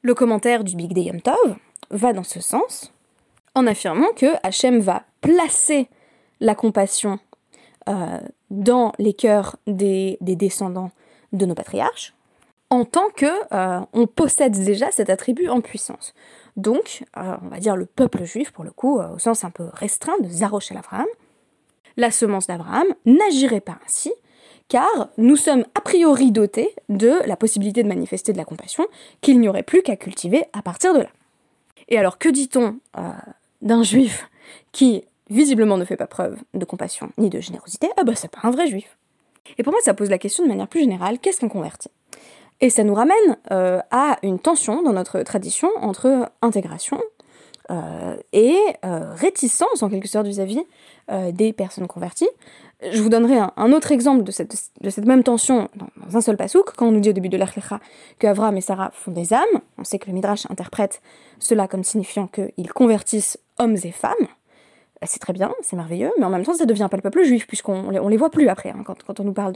Le 0.03 0.15
commentaire 0.15 0.65
du 0.65 0.77
Big 0.77 0.93
Day 0.93 1.03
Yom 1.05 1.21
Tov 1.21 1.57
va 1.91 2.13
dans 2.13 2.25
ce 2.25 2.41
sens, 2.41 2.93
en 3.55 3.67
affirmant 3.67 4.13
que 4.17 4.35
Hachem 4.43 4.81
va 4.81 5.05
placer 5.21 5.89
la 6.41 6.55
compassion 6.55 7.19
euh, 7.89 8.21
dans 8.51 8.93
les 8.99 9.15
cœurs 9.15 9.57
des, 9.67 10.19
descendants 10.21 10.91
de 11.33 11.47
nos 11.47 11.55
patriarches, 11.55 12.14
en 12.75 12.85
tant 12.85 13.09
que 13.15 13.27
euh, 13.53 13.81
on 13.93 14.07
possède 14.07 14.53
déjà 14.53 14.91
cet 14.91 15.11
attribut 15.11 15.49
en 15.49 15.61
puissance. 15.61 16.15
Donc, 16.57 17.05
euh, 17.17 17.37
on 17.43 17.49
va 17.49 17.59
dire 17.59 17.77
le 17.77 17.87
peuple 17.87 18.25
juif, 18.25 18.53
pour 18.53 18.65
le 18.65 18.71
coup, 18.71 19.01
au 19.01 19.19
sens 19.19 19.45
un 19.45 19.51
peu 19.51 19.65
restreint 19.73 20.19
de 20.21 20.29
Zarosh 20.29 20.71
el 20.71 20.79
Abraham, 20.79 21.07
la 21.97 22.11
semence 22.11 22.47
d'Abraham 22.47 22.87
n'agirait 23.07 23.61
pas 23.61 23.79
ainsi, 23.85 24.13
car 24.69 25.09
nous 25.19 25.37
sommes 25.37 25.65
a 25.75 25.81
priori 25.81 26.33
dotés 26.33 26.75
de 26.89 27.21
la 27.27 27.37
possibilité 27.37 27.83
de 27.83 27.89
manifester 27.89 28.33
de 28.33 28.39
la 28.39 28.45
compassion 28.45 28.87
qu'il 29.21 29.41
n'y 29.41 29.49
aurait 29.49 29.63
plus 29.63 29.83
qu'à 29.83 29.97
cultiver 29.97 30.45
à 30.53 30.63
partir 30.63 30.95
de 30.95 31.01
là. 31.01 31.11
Et 31.89 31.99
alors, 31.99 32.19
que 32.19 32.29
dit-on 32.29 32.79
d'un 33.63 33.83
juif 33.83 34.29
qui 34.73 35.05
visiblement 35.31 35.77
ne 35.77 35.85
fait 35.85 35.97
pas 35.97 36.07
preuve 36.07 36.39
de 36.55 36.65
compassion 36.65 37.11
ni 37.19 37.31
de 37.31 37.41
générosité, 37.41 37.89
ah 37.97 38.05
bah 38.05 38.15
c'est 38.15 38.31
pas 38.31 38.41
un 38.43 38.51
vrai 38.51 38.67
juif. 38.67 38.99
Et 39.59 39.63
pour 39.63 39.73
moi 39.73 39.81
ça 39.83 39.95
pose 39.95 40.11
la 40.11 40.19
question 40.19 40.45
de 40.45 40.49
manière 40.49 40.69
plus 40.69 40.81
générale, 40.81 41.19
qu'est-ce 41.19 41.41
qu'un 41.41 41.49
converti 41.49 41.89
Et 42.65 42.71
ça 42.71 42.83
nous 42.83 42.95
ramène 42.95 43.37
euh, 43.51 43.83
à 43.91 44.17
une 44.23 44.39
tension 44.39 44.83
dans 44.83 44.95
notre 44.95 45.21
tradition 45.21 45.69
entre 45.83 46.31
intégration 46.41 46.99
euh, 47.71 48.17
et 48.33 48.57
euh, 48.87 49.13
réticence 49.13 49.83
en 49.83 49.91
quelque 49.91 50.09
sorte 50.09 50.27
vis-à-vis 50.27 50.63
des 51.33 51.53
personnes 51.53 51.87
converties. 51.87 52.31
Je 52.91 53.03
vous 53.03 53.11
donnerai 53.11 53.37
un, 53.37 53.73
autre 53.73 53.93
exemple 53.93 54.23
de 54.23 54.31
cette, 54.33 55.05
même 55.05 55.23
tension 55.23 55.69
dans, 55.77 56.17
un 56.17 56.23
seul 56.23 56.39
pasouk, 56.39 56.73
quand 56.75 56.87
on 56.87 56.93
nous 56.93 57.01
dit 57.01 57.11
au 57.11 57.13
début 57.13 57.29
de 57.29 57.37
l'Arlecha 57.37 57.81
que 58.19 58.27
Avram 58.27 58.57
et 58.57 58.63
Sarah 58.63 58.91
font 58.95 59.11
des 59.11 59.35
âmes, 59.35 59.61
on 59.77 59.85
sait 59.85 59.99
que 59.99 60.07
le 60.07 60.15
Midrash 60.15 60.47
interprète 60.49 61.03
cela 61.39 61.69
comme 61.69 61.85
signifiant 61.85 62.27
qu'ils 62.29 62.73
convertissent 62.73 63.39
hommes 63.59 63.77
et 63.85 63.93
femmes, 63.93 64.15
c'est 65.07 65.19
très 65.19 65.33
bien, 65.33 65.53
c'est 65.63 65.77
merveilleux, 65.77 66.13
mais 66.19 66.25
en 66.25 66.31
même 66.31 66.45
temps, 66.45 66.55
ça 66.55 66.67
devient 66.67 66.89
pas 66.91 66.97
le 66.97 67.03
peuple 67.03 67.23
juif, 67.25 67.47
puisqu'on 67.47 67.89
on 67.89 68.09
les 68.09 68.17
voit 68.17 68.31
plus 68.31 68.49
après. 68.49 68.71
Hein. 68.71 68.85
Quand, 68.85 69.21
on 69.21 69.25
nous 69.25 69.33
parle 69.33 69.55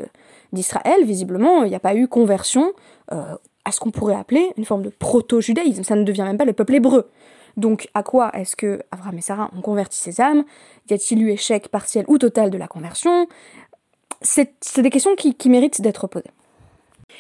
d'Israël, 0.53 1.05
visiblement, 1.05 1.65
il 1.65 1.71
n'y 1.71 1.77
a 1.77 1.81
pas 1.81 1.95
eu 1.95 2.09
conversion 2.09 2.73
euh, 3.13 3.37
à 3.65 3.73
ce 3.73 3.81
qu'on 3.81 3.91
pourrait 3.91 4.15
appeler 4.15 4.53
une 4.57 4.65
forme 4.65 4.83
de 4.83 4.91
proto-judaïsme. 4.91 5.85
Ça 5.85 5.97
ne 5.97 6.05
devient 6.05 6.23
même 6.23 6.39
pas 6.39 6.45
le 6.45 6.53
peuple 6.53 6.75
hébreu. 6.75 7.11
Donc, 7.57 7.89
à 7.95 8.03
quoi 8.03 8.31
est-ce 8.35 8.57
que 8.57 8.81
Abraham 8.91 9.19
et 9.19 9.23
Sarah 9.23 9.51
ont 9.57 9.61
converti 9.61 9.99
ces 9.99 10.21
âmes? 10.21 10.45
Y 10.91 10.95
a-t-il 10.95 11.23
eu 11.23 11.31
échec 11.31 11.69
partiel 11.69 12.05
ou 12.09 12.19
total 12.19 12.51
de 12.51 12.59
la 12.59 12.69
conversion? 12.69 13.27
C'est 14.21 14.53
des 14.79 14.91
questions 14.91 15.15
qui 15.17 15.49
méritent 15.49 15.81
d'être 15.81 16.07
posées. 16.07 16.31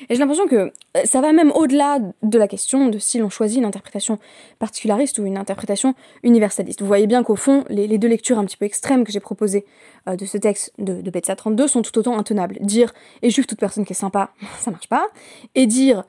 Et 0.08 0.14
j'ai 0.14 0.18
l'impression 0.20 0.46
que 0.46 0.56
euh, 0.56 0.70
ça 1.04 1.20
va 1.20 1.32
même 1.32 1.50
au-delà 1.52 1.98
de 2.22 2.38
la 2.38 2.48
question 2.48 2.88
de 2.88 2.98
si 2.98 3.18
l'on 3.18 3.30
choisit 3.30 3.58
une 3.58 3.64
interprétation 3.64 4.18
particulariste 4.58 5.18
ou 5.18 5.26
une 5.26 5.36
interprétation 5.36 5.94
universaliste. 6.22 6.80
Vous 6.80 6.86
voyez 6.86 7.06
bien 7.06 7.22
qu'au 7.22 7.36
fond, 7.36 7.64
les, 7.68 7.98
deux 7.98 8.08
lectures 8.08 8.38
un 8.38 8.44
petit 8.44 8.56
peu 8.56 8.64
extrêmes 8.64 9.04
que 9.04 9.12
j'ai 9.12 9.20
proposées 9.20 9.64
euh, 10.08 10.16
de 10.16 10.24
ce 10.24 10.38
texte 10.38 10.72
de, 10.78 11.00
de 11.00 11.10
32 11.10 11.68
sont 11.68 11.82
tout 11.82 11.96
autant 11.98 12.18
intenables. 12.18 12.58
Dire 12.60 12.92
et 13.22 13.30
juif 13.30 13.46
toute 13.46 13.58
personne 13.58 13.84
qui 13.84 13.92
est 13.92 13.96
sympa, 13.96 14.30
ça 14.58 14.70
marche 14.70 14.88
pas. 14.88 15.06
Et 15.54 15.66
dire 15.66 16.04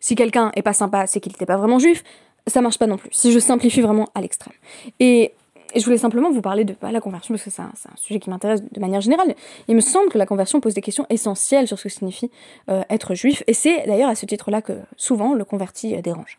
si 0.00 0.14
quelqu'un 0.14 0.52
est 0.54 0.62
pas 0.62 0.72
sympa, 0.72 1.06
c'est 1.06 1.20
qu'il 1.20 1.32
n'était 1.32 1.46
pas 1.46 1.56
vraiment 1.56 1.78
juif, 1.78 2.04
ça 2.46 2.60
marche 2.60 2.78
pas 2.78 2.86
non 2.86 2.96
plus. 2.96 3.10
Si 3.12 3.32
je 3.32 3.38
simplifie 3.38 3.80
vraiment 3.80 4.08
à 4.14 4.20
l'extrême. 4.20 4.54
Et 5.74 5.80
je 5.80 5.84
voulais 5.84 5.98
simplement 5.98 6.30
vous 6.30 6.40
parler 6.40 6.64
de 6.64 6.74
la 6.80 7.00
conversion, 7.00 7.34
parce 7.34 7.44
que 7.44 7.50
c'est 7.50 7.62
un, 7.62 7.72
sujet 7.96 8.20
qui 8.20 8.30
m'intéresse 8.30 8.62
de 8.62 8.80
manière 8.80 9.00
générale. 9.00 9.34
Il 9.68 9.74
me 9.74 9.80
semble 9.80 10.08
que 10.08 10.18
la 10.18 10.26
conversion 10.26 10.60
pose 10.60 10.74
des 10.74 10.80
questions 10.80 11.06
essentielles 11.10 11.68
sur 11.68 11.78
ce 11.78 11.84
que 11.84 11.88
signifie 11.88 12.30
euh, 12.70 12.82
être 12.90 13.14
juif, 13.14 13.42
et 13.46 13.52
c'est 13.52 13.86
d'ailleurs 13.86 14.08
à 14.08 14.14
ce 14.14 14.26
titre-là 14.26 14.62
que 14.62 14.78
souvent 14.96 15.34
le 15.34 15.44
converti 15.44 15.94
euh, 15.94 16.00
dérange. 16.00 16.38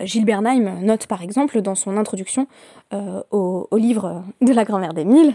Euh, 0.00 0.06
Gilles 0.06 0.24
Bernheim 0.24 0.80
note 0.82 1.06
par 1.06 1.22
exemple 1.22 1.60
dans 1.62 1.74
son 1.74 1.96
introduction 1.96 2.46
au, 3.30 3.68
au, 3.70 3.76
livre 3.78 4.22
de 4.42 4.52
la 4.52 4.64
grand-mère 4.64 4.92
d'Émile, 4.92 5.34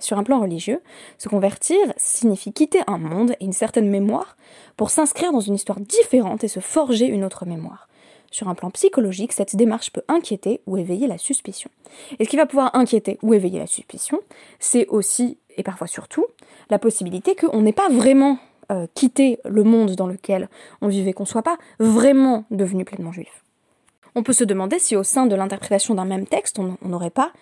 sur 0.00 0.18
un 0.18 0.24
plan 0.24 0.40
religieux, 0.40 0.80
se 1.18 1.28
convertir 1.28 1.76
signifie 1.98 2.52
quitter 2.52 2.80
un 2.86 2.98
monde 2.98 3.36
et 3.38 3.44
une 3.44 3.52
certaine 3.52 3.90
mémoire 3.90 4.36
pour 4.76 4.90
s'inscrire 4.90 5.32
dans 5.32 5.40
une 5.40 5.54
histoire 5.54 5.78
différente 5.78 6.42
et 6.44 6.48
se 6.48 6.60
forger 6.60 7.06
une 7.06 7.24
autre 7.24 7.44
mémoire. 7.44 7.85
Sur 8.30 8.48
un 8.48 8.54
plan 8.54 8.70
psychologique, 8.70 9.32
cette 9.32 9.56
démarche 9.56 9.92
peut 9.92 10.02
inquiéter 10.08 10.60
ou 10.66 10.76
éveiller 10.76 11.06
la 11.06 11.18
suspicion. 11.18 11.70
Et 12.18 12.24
ce 12.24 12.28
qui 12.28 12.36
va 12.36 12.46
pouvoir 12.46 12.74
inquiéter 12.74 13.18
ou 13.22 13.34
éveiller 13.34 13.58
la 13.58 13.66
suspicion, 13.66 14.20
c'est 14.58 14.86
aussi, 14.88 15.38
et 15.56 15.62
parfois 15.62 15.86
surtout, 15.86 16.26
la 16.70 16.78
possibilité 16.78 17.34
qu'on 17.34 17.62
n'ait 17.62 17.72
pas 17.72 17.88
vraiment 17.88 18.38
euh, 18.72 18.88
quitté 18.94 19.38
le 19.44 19.62
monde 19.62 19.94
dans 19.94 20.08
lequel 20.08 20.48
on 20.82 20.88
vivait, 20.88 21.12
qu'on 21.12 21.22
ne 21.22 21.28
soit 21.28 21.42
pas 21.42 21.56
vraiment 21.78 22.44
devenu 22.50 22.84
pleinement 22.84 23.12
juif. 23.12 23.44
On 24.16 24.24
peut 24.24 24.32
se 24.32 24.42
demander 24.42 24.80
si 24.80 24.96
au 24.96 25.04
sein 25.04 25.26
de 25.26 25.36
l'interprétation 25.36 25.94
d'un 25.94 26.04
même 26.04 26.26
texte, 26.26 26.58
on 26.58 26.76
n'aurait 26.82 27.10
pas 27.10 27.32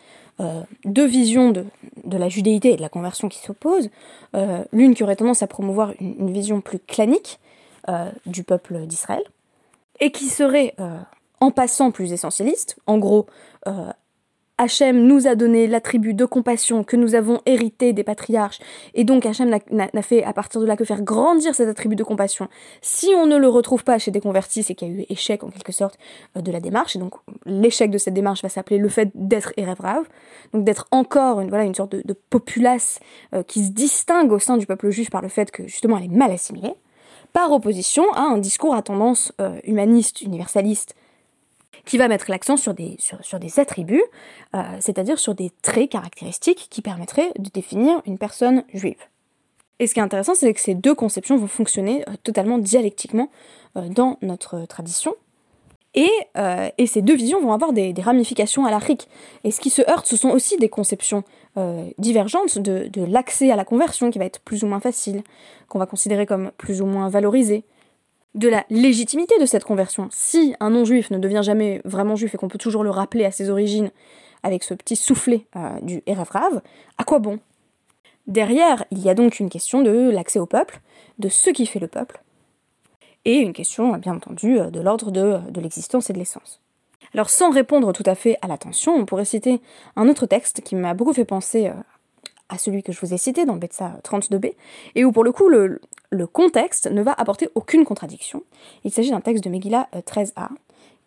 euh, 0.41 0.61
deux 0.85 1.07
visions 1.07 1.51
de, 1.51 1.65
la 2.05 2.29
judéité 2.29 2.73
et 2.73 2.77
de 2.77 2.83
la 2.83 2.91
conversion 2.91 3.31
qui 3.31 3.39
s'opposent, 3.39 3.89
euh, 4.35 4.65
l'une 4.73 4.95
qui 4.95 5.03
aurait 5.03 5.17
tendance 5.17 5.43
à 5.43 5.47
promouvoir 5.47 5.93
une 5.99 6.31
vision 6.31 6.61
plus 6.61 6.79
clanique 6.79 7.41
du 8.25 8.45
peuple 8.45 8.87
d'Israël, 8.87 9.23
et 10.01 10.11
qui 10.11 10.27
serait, 10.27 10.75
euh, 10.81 10.99
en 11.41 11.51
passant 11.51 11.91
plus 11.91 12.13
essentialiste, 12.13 12.77
en 12.87 12.99
gros, 12.99 13.27
euh, 13.67 13.91
Hachem 14.57 15.05
nous 15.09 15.27
a 15.27 15.35
donné 15.35 15.67
l'attribut 15.67 16.15
de 16.15 16.25
compassion 16.25 16.85
que 16.85 16.95
nous 16.95 17.17
avons 17.17 17.41
hérité 17.45 17.93
des 17.93 18.05
patriarches, 18.05 18.61
et 18.95 19.03
donc 19.03 19.27
Hachem 19.27 19.51
n'a 19.51 20.03
fait 20.03 20.23
à 20.23 20.33
partir 20.33 20.61
de 20.61 20.67
là 20.67 20.77
que 20.77 20.85
faire 20.85 21.03
grandir 21.03 21.57
cet 21.57 21.69
attribut 21.69 21.97
de 21.97 22.05
compassion. 22.05 22.49
Si 22.81 23.09
on 23.17 23.27
ne 23.27 23.37
le 23.37 23.49
retrouve 23.49 23.83
pas 23.83 23.99
chez 23.99 24.13
des 24.13 24.21
convertis, 24.21 24.63
c'est 24.63 24.77
qu'il 24.77 24.89
y 24.89 24.91
a 24.93 24.95
eu 24.95 25.07
échec 25.09 25.43
en 25.43 25.49
quelque 25.49 25.73
sorte 25.73 25.99
euh, 26.37 26.41
de 26.41 26.53
la 26.53 26.61
démarche, 26.61 26.95
et 26.95 27.01
donc 27.01 27.15
l'échec 27.47 27.91
de 27.91 27.99
cette 27.99 28.15
démarche 28.15 28.43
va 28.43 28.49
s'appeler 28.49 28.79
le 28.79 28.89
fait 28.89 29.11
d'être 29.15 29.53
Erev 29.57 30.05
donc 30.53 30.65
d'être 30.65 30.87
encore 30.93 31.41
une, 31.41 31.49
voilà, 31.49 31.65
une 31.65 31.75
sorte 31.75 31.91
de, 31.91 32.15
populace 32.31 33.01
qui 33.49 33.65
se 33.65 33.71
distingue 33.71 34.33
au 34.33 34.39
sein 34.39 34.57
du 34.57 34.67
peuple 34.67 34.91
juif 34.91 35.11
par 35.11 35.21
le 35.21 35.29
fait 35.29 35.51
que 35.51 35.67
justement 35.67 35.99
elle 35.99 36.05
est 36.05 36.17
mal 36.17 36.31
assimilée 36.31 36.75
par 37.35 37.51
opposition 37.53 38.11
à 38.13 38.21
un 38.21 38.39
discours 38.39 38.75
à 38.75 38.81
tendance 38.81 39.33
euh, 39.41 39.59
humaniste, 39.65 40.23
universaliste, 40.23 40.95
qui 41.85 41.99
va 41.99 42.09
mettre 42.09 42.31
l'accent 42.31 42.57
sur 42.57 42.73
des, 42.73 42.97
attributs, 43.59 44.05
euh, 44.55 44.63
c'est-à-dire 44.81 45.19
sur 45.19 45.35
des 45.35 45.51
traits 45.61 45.91
caractéristiques 45.91 46.69
qui 46.71 46.81
permettraient 46.81 47.33
de 47.39 47.51
définir 47.51 48.01
une 48.07 48.17
personne 48.17 48.63
juive. 48.73 49.03
Et 49.81 49.89
ce 49.89 49.93
qui 49.93 50.01
est 50.01 50.03
intéressant, 50.05 50.35
c'est 50.35 50.55
que 50.55 50.61
ces 50.61 50.75
deux 50.75 50.95
conceptions 50.95 51.37
vont 51.37 51.49
fonctionner 51.49 52.09
euh, 52.09 52.13
totalement 52.23 52.57
dialectiquement 52.57 53.29
dans 53.75 54.19
notre 54.23 54.67
tradition, 54.67 55.17
et, 55.95 56.11
et, 56.79 56.87
ces 56.87 57.03
deux 57.03 57.15
visions 57.15 57.41
vont 57.41 57.53
avoir 57.53 57.73
des, 57.73 57.95
ramifications 58.01 58.67
à 58.67 58.71
l'Afrique. 58.71 59.09
Et 59.45 59.51
ce 59.51 59.61
qui 59.61 59.71
se 59.71 59.83
heurte, 59.89 60.07
ce 60.07 60.17
sont 60.17 60.31
aussi 60.31 60.57
des 60.57 60.69
conceptions 60.69 61.23
euh, 61.57 61.89
divergente 61.99 62.59
de, 62.59 62.91
l'accès 63.05 63.53
à 63.53 63.57
la 63.57 63.65
conversion 63.65 64.11
qui 64.11 64.19
va 64.19 64.25
être 64.25 64.41
plus 64.41 64.65
ou 64.65 64.67
moins 64.67 64.81
facile, 64.81 65.23
qu'on 65.69 65.79
va 65.79 65.87
considérer 65.87 66.27
comme 66.27 66.51
plus 66.59 66.83
ou 66.83 66.87
moins 66.87 67.09
valorisé, 67.09 67.63
de 68.35 68.49
la 68.49 68.65
légitimité 68.71 69.39
de 69.39 69.47
cette 69.47 69.63
conversion. 69.63 70.09
Si 70.11 70.57
un 70.59 70.71
non-juif 70.71 71.11
ne 71.11 71.19
devient 71.19 71.43
jamais 71.45 71.81
vraiment 71.85 72.17
juif 72.17 72.35
et 72.35 72.39
qu'on 72.39 72.49
peut 72.49 72.59
toujours 72.59 72.83
le 72.83 72.91
rappeler 72.91 73.25
à 73.25 73.31
ses 73.31 73.51
origines 73.51 73.93
avec 74.43 74.65
ce 74.65 74.75
petit 74.75 74.97
soufflet 74.97 75.47
euh, 75.55 75.81
du 75.81 76.03
Erev 76.07 76.61
à 76.99 77.05
quoi 77.05 77.21
bon? 77.21 77.39
Derrière, 78.27 78.85
il 78.91 78.99
y 78.99 79.09
a 79.09 79.15
donc 79.15 79.39
une 79.39 79.49
question 79.49 79.83
de 79.83 80.11
l'accès 80.11 80.41
au 80.41 80.47
peuple, 80.47 80.81
de 81.21 81.29
ce 81.29 81.51
qui 81.51 81.67
fait 81.67 81.79
le 81.79 81.87
peuple, 81.87 82.21
et 83.25 83.39
une 83.39 83.53
question, 83.53 83.97
bien 83.97 84.15
entendu, 84.15 84.59
de 84.59 84.81
l'ordre 84.81 85.11
de, 85.11 85.39
de 85.51 85.61
l'existence 85.61 86.11
et 86.11 86.13
de 86.13 86.19
l'essence. 86.19 86.61
Alors 87.15 87.31
sans 87.31 87.51
répondre 87.51 87.93
tout 87.93 88.03
à 88.07 88.17
fait 88.17 88.37
à 88.43 88.49
l'attention, 88.49 88.93
on 88.93 89.07
pourrait 89.07 89.25
citer 89.25 89.61
un 89.95 90.09
autre 90.09 90.27
texte 90.27 90.63
qui 90.63 90.75
m'a 90.75 90.95
beaucoup 90.95 91.13
fait 91.13 91.25
penser 91.25 91.69
euh, 91.69 91.73
à 92.49 92.59
celui 92.59 92.83
que 92.83 92.93
je 92.93 93.01
vous 93.01 93.15
ai 93.15 93.19
cité 93.19 93.45
dans 93.45 93.55
Betsa 93.55 94.01
32b, 94.03 94.53
et 94.97 95.05
où 95.05 95.13
pour 95.13 95.23
le 95.23 95.31
coup 95.31 95.49
le, 95.49 95.81
contexte 96.33 96.91
ne 96.91 97.03
va 97.03 97.13
apporter 97.13 97.49
aucune 97.55 97.85
contradiction. 97.85 98.43
Il 98.85 98.93
s'agit 98.93 99.11
d'un 99.11 99.21
texte 99.21 99.45
de 99.45 99.51
Megillah 99.51 99.89
13a, 99.95 100.33
euh, 100.39 100.55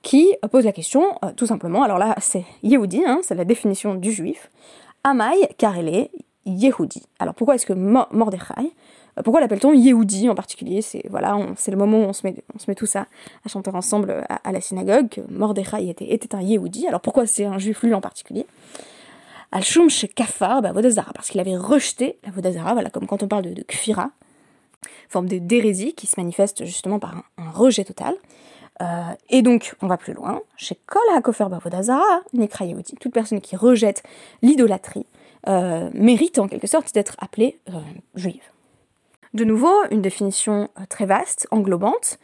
qui 0.02 0.34
pose 0.52 0.64
la 0.64 0.72
question, 0.72 1.20
tout 1.36 1.46
simplement, 1.46 1.84
alors 1.84 1.98
là 1.98 2.16
c'est 2.20 2.46
Yehudi, 2.64 3.04
hein, 3.06 3.20
c'est 3.24 3.36
la 3.36 3.46
définition 3.46 3.96
du 3.96 4.12
juif, 4.12 4.50
Amai, 5.04 5.42
est 5.42 6.12
Yehudi. 6.46 7.04
Alors 7.20 7.34
pourquoi 7.34 7.56
est-ce 7.56 7.66
que 7.66 7.74
Mordechai 7.74 8.54
euh, 8.60 8.64
pourquoi 9.24 9.42
l'appelle-t-on 9.42 9.74
Yehudi 9.74 10.30
en 10.30 10.36
particulier? 10.36 10.82
C'est 10.82 11.04
voilà, 11.10 11.38
le 11.38 11.76
moment 11.76 12.00
où 12.00 12.04
on 12.04 12.14
se 12.14 12.26
met, 12.26 12.36
on 12.56 12.60
se 12.60 12.66
met 12.70 12.76
tout 12.76 12.86
ça 12.86 13.08
à 13.46 13.50
chanter 13.50 13.72
ensemble 13.74 14.26
à, 14.30 14.52
la 14.52 14.62
synagogue. 14.62 15.24
Mordechai 15.30 15.90
était, 15.90 16.36
un 16.36 16.42
Yehudi. 16.42 16.88
Alors 16.88 17.02
pourquoi 17.02 17.26
c'est 17.26 17.46
un 17.46 17.58
juif 17.58 17.82
lui 17.84 17.94
en 17.94 18.02
particulier? 18.02 18.46
Al-Shum 19.52 19.88
Kafar 20.16 20.62
Vodazara, 20.62 21.12
parce 21.14 21.30
qu'il 21.30 21.40
avait 21.40 21.56
rejeté 21.56 22.18
la 22.26 22.32
Vodazara, 22.32 22.74
voilà, 22.74 22.90
comme 22.90 23.08
quand 23.08 23.24
on 23.24 23.28
parle 23.28 23.44
de, 23.44 23.64
Kfira, 23.64 24.12
forme 25.10 25.28
d'hérésie 25.28 25.94
qui 25.94 26.06
se 26.06 26.20
manifeste 26.20 26.66
justement 26.66 27.00
par 27.00 27.24
un, 27.38 27.52
rejet 27.52 27.86
total. 27.86 28.16
Euh, 28.82 28.86
et 29.30 29.42
donc, 29.42 29.74
on 29.82 29.88
va 29.88 29.98
plus 29.98 30.14
loin, 30.14 30.42
chez 30.58 30.78
Kol 30.86 31.02
HaKofer 31.16 31.48
Vodazara, 31.64 32.22
Nekra 32.34 32.66
Yehudi, 32.66 32.96
toute 33.00 33.14
personne 33.14 33.42
qui 33.42 33.56
rejette 33.56 34.04
l'idolâtrie 34.42 35.06
euh, 35.48 35.90
mérite 35.94 36.40
en 36.40 36.48
quelque 36.48 36.68
sorte 36.68 36.94
d'être 36.94 37.16
appelée 37.20 37.58
juive. 38.16 38.44
De 39.38 39.44
nouveau, 39.44 39.72
une 39.92 40.02
définition 40.02 40.68
euh, 40.80 40.86
très 40.90 41.06
vaste, 41.06 41.48
englobante, 41.52 42.18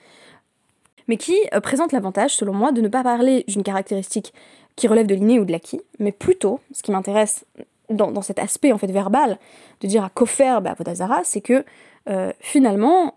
mais 1.08 1.15
qui 1.15 1.38
euh, 1.53 1.60
présente 1.60 1.91
l'avantage, 1.91 2.32
selon 2.32 2.53
moi, 2.53 2.72
de 2.72 2.82
ne 2.82 2.88
pas 2.88 3.03
parler 3.03 3.46
d'une 3.48 3.62
caractéristique 3.62 4.34
qui 4.75 4.88
relève 4.88 5.05
de 5.05 5.13
l'inné 5.13 5.39
ou 5.39 5.46
de 5.46 5.51
l'acquis, 5.51 5.79
mais 6.00 6.12
plutôt, 6.12 6.60
ce 6.72 6.82
qui 6.82 6.89
m'intéresse 6.89 7.46
dans, 7.91 8.20
cet 8.24 8.39
aspect 8.39 8.72
en 8.72 8.79
fait 8.79 8.91
verbal, 8.91 9.38
de 9.82 9.88
dire 9.88 10.03
à 10.03 10.10
Kofer 10.10 10.58
Vodazara, 10.75 11.22
c'est 11.24 11.41
que 11.41 11.63
euh, 12.10 12.34
finalement, 12.39 13.13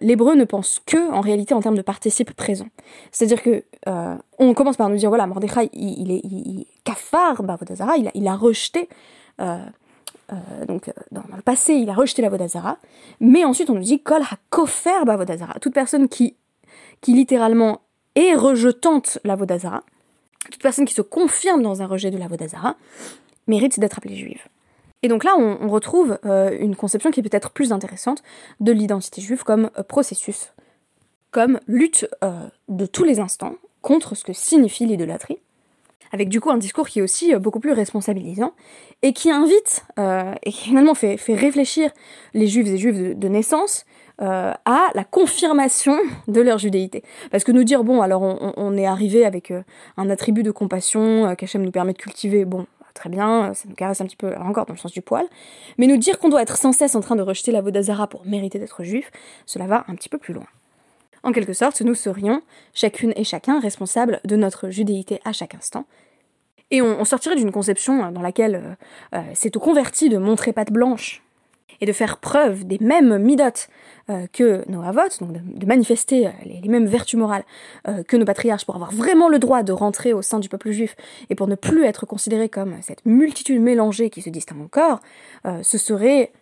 l'hébreu 0.00 0.34
ne 0.34 0.44
pense 0.44 0.80
que 0.86 1.12
en 1.12 1.20
réalité 1.20 1.52
en 1.52 1.60
termes 1.60 1.76
de 1.76 1.82
participe 1.82 2.32
présent. 2.32 2.68
C'est-à-dire 3.12 3.42
que 3.42 3.62
on 4.38 4.54
commence 4.54 4.78
par 4.78 4.88
nous 4.88 4.96
dire 4.96 5.10
voilà, 5.10 5.26
Mordechai, 5.26 5.68
il, 5.74 6.10
est 6.10 6.22
il, 6.24 6.64
il 6.64 8.08
a, 8.08 8.10
il 8.14 8.26
a 8.26 8.34
rejeté 8.34 8.88
donc 10.66 10.88
euh, 10.88 10.92
dans, 11.10 11.22
le 11.34 11.42
passé, 11.42 11.74
il 11.74 11.90
a 11.90 11.94
rejeté 11.94 12.22
la 12.22 12.28
Vodazara, 12.28 12.78
mais 13.20 13.44
ensuite 13.44 13.70
on 13.70 13.74
nous 13.74 13.82
dit 13.82 14.00
Kol 14.00 14.22
ha-kofer 14.22 15.04
Vodazara. 15.04 15.58
Toute 15.60 15.74
personne 15.74 16.08
qui, 16.08 16.36
qui 17.00 17.12
littéralement 17.12 17.80
est 18.14 18.34
rejetante 18.34 19.18
la 19.24 19.36
Vodazara, 19.36 19.82
toute 20.50 20.62
personne 20.62 20.84
qui 20.84 20.94
se 20.94 21.02
confirme 21.02 21.62
dans 21.62 21.82
un 21.82 21.86
rejet 21.86 22.10
de 22.10 22.18
la 22.18 22.28
Vodazara, 22.28 22.76
mérite 23.46 23.78
d'être 23.80 23.98
appelée 23.98 24.16
juive. 24.16 24.42
Et 25.02 25.08
donc 25.08 25.24
là, 25.24 25.34
on, 25.38 25.68
retrouve 25.68 26.18
euh, 26.26 26.56
une 26.60 26.76
conception 26.76 27.10
qui 27.10 27.20
est 27.20 27.22
peut-être 27.22 27.50
plus 27.50 27.72
intéressante 27.72 28.22
de 28.60 28.70
l'identité 28.70 29.22
juive 29.22 29.44
comme 29.44 29.70
processus, 29.88 30.52
comme 31.30 31.58
lutte 31.66 32.06
de 32.68 32.86
tous 32.86 33.04
les 33.04 33.18
instants 33.18 33.54
contre 33.80 34.14
ce 34.14 34.24
que 34.24 34.34
signifie 34.34 34.84
l'idolâtrie, 34.84 35.38
avec 36.12 36.28
du 36.28 36.40
coup 36.40 36.50
un 36.50 36.58
discours 36.58 36.88
qui 36.88 36.98
est 36.98 37.02
aussi 37.02 37.34
euh, 37.34 37.38
beaucoup 37.38 37.60
plus 37.60 37.72
responsabilisant 37.72 38.52
et 39.02 39.12
qui 39.12 39.30
invite 39.30 39.84
euh, 39.98 40.34
et 40.42 40.50
finalement 40.50 40.94
fait, 40.94 41.16
réfléchir 41.28 41.90
les 42.34 42.46
juifs 42.46 42.66
et 42.68 42.76
juifs 42.76 43.16
de, 43.16 43.28
naissance 43.28 43.84
euh, 44.20 44.52
à 44.64 44.88
la 44.94 45.04
confirmation 45.04 45.96
de 46.28 46.40
leur 46.40 46.58
judéité. 46.58 47.02
Parce 47.30 47.44
que 47.44 47.52
nous 47.52 47.64
dire, 47.64 47.84
bon, 47.84 48.02
alors 48.02 48.22
on, 48.22 48.76
est 48.76 48.86
arrivé 48.86 49.24
avec 49.24 49.52
un 49.96 50.10
attribut 50.10 50.42
de 50.42 50.50
compassion 50.50 51.34
qu'Hachem 51.36 51.62
nous 51.62 51.70
permet 51.70 51.92
de 51.92 51.98
cultiver, 51.98 52.44
bon, 52.44 52.66
très 52.92 53.08
bien, 53.08 53.54
ça 53.54 53.68
nous 53.68 53.74
caresse 53.74 54.00
un 54.00 54.06
petit 54.06 54.16
peu 54.16 54.34
encore 54.36 54.66
dans 54.66 54.74
le 54.74 54.78
sens 54.78 54.92
du 54.92 55.00
poil, 55.00 55.24
mais 55.78 55.86
nous 55.86 55.96
dire 55.96 56.18
qu'on 56.18 56.28
doit 56.28 56.42
être 56.42 56.58
sans 56.58 56.72
cesse 56.72 56.94
en 56.94 57.00
train 57.00 57.16
de 57.16 57.22
rejeter 57.22 57.52
la 57.52 57.62
Vodazara 57.62 58.08
pour 58.08 58.26
mériter 58.26 58.58
d'être 58.58 58.82
juif, 58.82 59.10
cela 59.46 59.66
va 59.66 59.84
un 59.88 59.94
petit 59.94 60.08
peu 60.08 60.18
plus 60.18 60.34
loin. 60.34 60.46
En 61.22 61.32
quelque 61.32 61.52
sorte, 61.52 61.80
nous 61.82 61.94
serions, 61.94 62.42
chacune 62.72 63.12
et 63.16 63.24
chacun, 63.24 63.60
responsables 63.60 64.20
de 64.24 64.36
notre 64.36 64.70
judéité 64.70 65.20
à 65.24 65.32
chaque 65.32 65.54
instant. 65.54 65.86
Et 66.70 66.82
on, 66.82 67.04
sortirait 67.04 67.36
d'une 67.36 67.50
conception 67.50 68.12
dans 68.12 68.22
laquelle 68.22 68.54
euh, 68.54 69.18
euh, 69.18 69.22
c'est 69.34 69.56
au 69.56 69.60
converti 69.60 70.08
de 70.08 70.18
montrer 70.18 70.52
patte 70.52 70.70
blanche 70.70 71.22
et 71.80 71.86
de 71.86 71.92
faire 71.92 72.18
preuve 72.18 72.64
des 72.64 72.78
mêmes 72.80 73.18
midotes 73.18 73.68
euh, 74.08 74.26
que 74.32 74.62
nos 74.70 74.82
avots, 74.82 75.08
donc 75.20 75.32
de, 75.32 75.66
manifester 75.66 76.30
les, 76.44 76.68
mêmes 76.68 76.86
vertus 76.86 77.18
morales 77.18 77.44
que 78.06 78.16
nos 78.16 78.24
patriarches 78.24 78.66
pour 78.66 78.74
avoir 78.76 78.92
vraiment 78.92 79.28
le 79.28 79.38
droit 79.38 79.62
de 79.62 79.72
rentrer 79.72 80.12
au 80.12 80.22
sein 80.22 80.38
du 80.38 80.48
peuple 80.48 80.70
juif 80.70 80.94
et 81.28 81.34
pour 81.34 81.48
ne 81.48 81.54
plus 81.54 81.84
être 81.84 82.06
considéré 82.06 82.48
comme 82.48 82.76
cette 82.82 83.04
multitude 83.06 83.60
mélangée 83.60 84.10
qui 84.10 84.20
se 84.20 84.30
distingue 84.30 84.60
encore, 84.60 85.00
ce 85.62 85.78
serait 85.78 86.32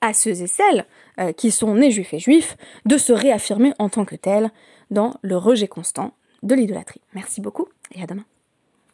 à 0.00 0.12
ceux 0.12 0.42
et 0.42 0.46
celles 0.46 0.86
euh, 1.18 1.32
qui 1.32 1.50
sont 1.50 1.74
nés 1.74 1.90
juifs 1.90 2.14
et 2.14 2.18
juifs 2.18 2.56
de 2.86 2.96
se 2.96 3.12
réaffirmer 3.12 3.72
en 3.78 3.88
tant 3.88 4.04
que 4.04 4.16
tels 4.16 4.50
dans 4.90 5.14
le 5.22 5.36
rejet 5.36 5.68
constant 5.68 6.14
de 6.42 6.54
l'idolâtrie. 6.54 7.00
Merci 7.14 7.40
beaucoup 7.40 7.68
et 7.94 8.02
à 8.02 8.06
demain. 8.06 8.24